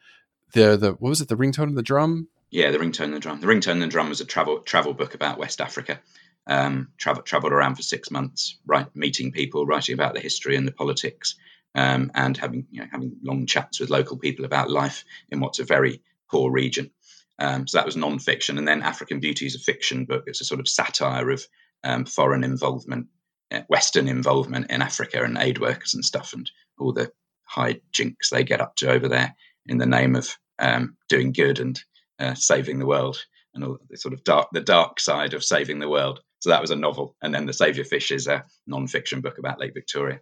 [0.53, 1.29] the the what was it?
[1.29, 2.29] The ringtone of the drum.
[2.51, 3.41] Yeah, the ringtone of the drum.
[3.41, 6.01] The ringtone of the drum was a travel travel book about West Africa.
[6.47, 10.67] Um, travel, traveled around for six months, right, meeting people, writing about the history and
[10.67, 11.37] the politics,
[11.77, 15.61] um, and having you know having long chats with local people about life in what's
[15.61, 16.91] a very poor region.
[17.39, 20.25] Um, so that was non-fiction, and then African Beauty is a fiction book.
[20.27, 21.47] It's a sort of satire of
[21.85, 23.07] um, foreign involvement,
[23.51, 27.11] uh, Western involvement in Africa and aid workers and stuff, and all the
[27.45, 29.35] high jinks they get up to over there
[29.67, 31.81] in the name of um, doing good and
[32.19, 33.25] uh, saving the world,
[33.55, 36.21] and all the sort of dark, the dark side of saving the world.
[36.41, 39.61] So that was a novel, and then the Savior Fish is a non-fiction book about
[39.61, 40.21] Lake Victoria.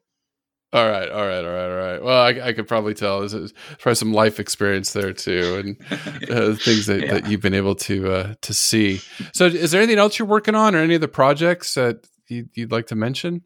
[0.72, 2.02] All right, all right, all right, all right.
[2.02, 6.54] Well, I, I could probably tell there's probably some life experience there too, and uh,
[6.64, 7.14] things that, yeah.
[7.14, 9.00] that you've been able to uh, to see.
[9.32, 12.50] So, is there anything else you're working on, or any of the projects that you'd,
[12.54, 13.42] you'd like to mention?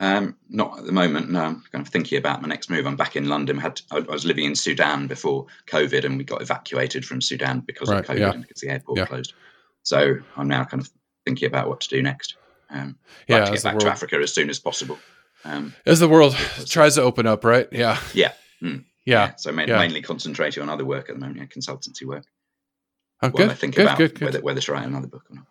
[0.00, 1.30] Um, not at the moment.
[1.30, 2.84] No, I'm kind of thinking about my next move.
[2.84, 3.58] I'm back in London.
[3.58, 7.88] Had I was living in Sudan before COVID, and we got evacuated from Sudan because
[7.88, 8.32] right, of COVID yeah.
[8.32, 9.06] and because the airport yeah.
[9.06, 9.34] closed.
[9.84, 10.90] So I'm now kind of
[11.24, 12.34] thinking about what to do next.
[12.70, 12.98] Um,
[13.28, 14.98] yeah, like to get back to Africa as soon as possible.
[15.46, 16.34] Um, As the world
[16.66, 17.68] tries to open up, right?
[17.70, 18.00] Yeah.
[18.12, 18.32] Yeah.
[18.62, 18.84] Mm.
[19.04, 19.26] Yeah.
[19.26, 19.34] yeah.
[19.36, 19.78] So ma- yeah.
[19.78, 22.24] mainly concentrating on other work at the moment, yeah, consultancy work.
[23.22, 23.50] Oh, good.
[23.50, 24.24] I think good, about good, good.
[24.24, 25.46] Whether, whether to write another book or not.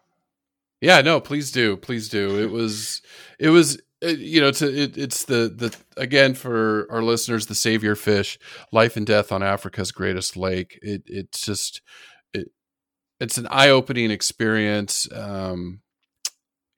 [0.82, 2.40] Yeah, no, please do, please do.
[2.40, 3.02] It was,
[3.40, 7.56] it was, uh, you know, to it, it's the the again for our listeners, the
[7.56, 8.38] savior fish,
[8.72, 10.78] life and death on Africa's greatest lake.
[10.82, 11.82] It it's just
[12.34, 12.50] it
[13.20, 15.08] it's an eye opening experience.
[15.12, 15.80] Um,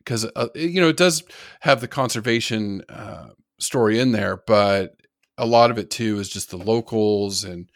[0.08, 1.22] because uh, you know it does
[1.60, 3.28] have the conservation uh,
[3.60, 4.96] story in there, but
[5.38, 7.70] a lot of it too is just the locals and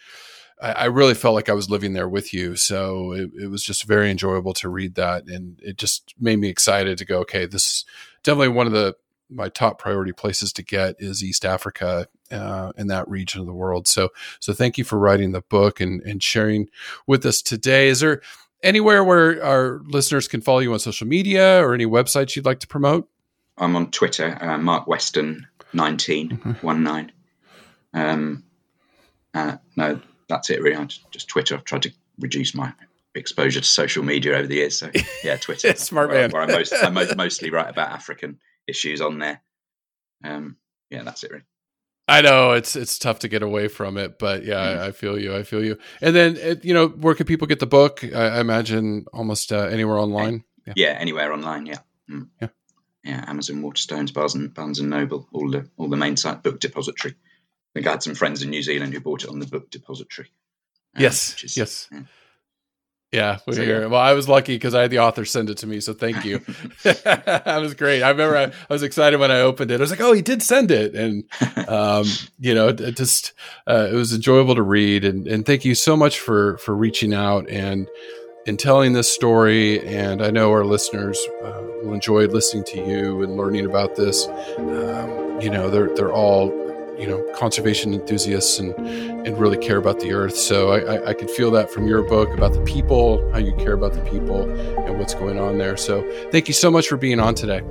[0.62, 2.56] I, I really felt like I was living there with you.
[2.56, 6.48] So it, it, was just very enjoyable to read that, and it just made me
[6.48, 7.20] excited to go.
[7.20, 7.86] Okay, this is
[8.24, 8.96] definitely one of the
[9.30, 13.54] my top priority places to get is East Africa uh, in that region of the
[13.54, 13.88] world.
[13.88, 14.10] So
[14.40, 16.70] so thank you for writing the book and and sharing
[17.08, 17.90] with us today.
[17.90, 18.22] Is there
[18.64, 22.60] anywhere where our listeners can follow you on social media or any websites you'd like
[22.60, 23.08] to promote?
[23.58, 26.66] I'm on Twitter, uh, Mark Weston nineteen mm-hmm.
[26.66, 27.12] one nine.
[27.94, 28.44] Um,
[29.34, 30.76] uh, no, that's it really.
[30.76, 31.56] I just, Twitter.
[31.56, 32.74] I've tried to reduce my
[33.16, 34.78] exposure to social media over the years.
[34.80, 34.90] So
[35.24, 35.76] yeah, Twitter.
[35.76, 36.32] Smart where, man.
[36.32, 39.42] Where I, most, I mostly write about African issues on there.
[40.24, 40.58] Um,
[40.90, 41.44] yeah, that's it really.
[42.12, 44.82] I know it's it's tough to get away from it, but yeah, mm-hmm.
[44.82, 45.36] I, I, feel you.
[45.36, 45.78] I feel you.
[46.02, 48.04] And then it, you know, where can people get the book?
[48.04, 50.44] I, I imagine almost uh, anywhere online.
[50.68, 50.74] Yeah.
[50.76, 50.98] yeah.
[51.00, 51.66] anywhere online.
[51.66, 51.80] Yeah.
[52.10, 52.28] Mm.
[52.42, 52.50] Yeah.
[53.04, 53.24] Yeah.
[53.28, 57.14] Amazon, Waterstones, Barnes and Barnes and Noble, all the all the main site book depository.
[57.14, 59.72] I think I had some friends in New Zealand who bought it on the book
[59.72, 60.28] depository.
[60.96, 61.42] Um, yes.
[61.44, 61.88] Is, yes.
[61.92, 62.02] Yeah.
[63.12, 63.86] Yeah, we so, yeah.
[63.88, 66.24] Well, I was lucky because I had the author send it to me, so thank
[66.24, 66.40] you.
[66.84, 68.04] that was great.
[68.04, 69.76] I remember I, I, was excited when I opened it.
[69.76, 71.26] I was like, "Oh, he did send it," and
[71.68, 72.06] um,
[72.40, 73.34] you know, it just
[73.68, 75.04] uh, it was enjoyable to read.
[75.04, 77.90] And, and thank you so much for for reaching out and
[78.48, 79.86] and telling this story.
[79.86, 84.28] And I know our listeners uh, will enjoy listening to you and learning about this.
[84.58, 86.50] Um, you know, they're they're all
[87.02, 88.74] you know conservation enthusiasts and
[89.26, 90.38] and really care about the earth.
[90.38, 93.54] So I, I, I, could feel that from your book about the people, how you
[93.56, 94.50] care about the people,
[94.86, 95.78] and what's going on there.
[95.78, 97.62] So thank you so much for being on today.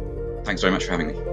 [0.45, 1.30] Thanks very much for having me.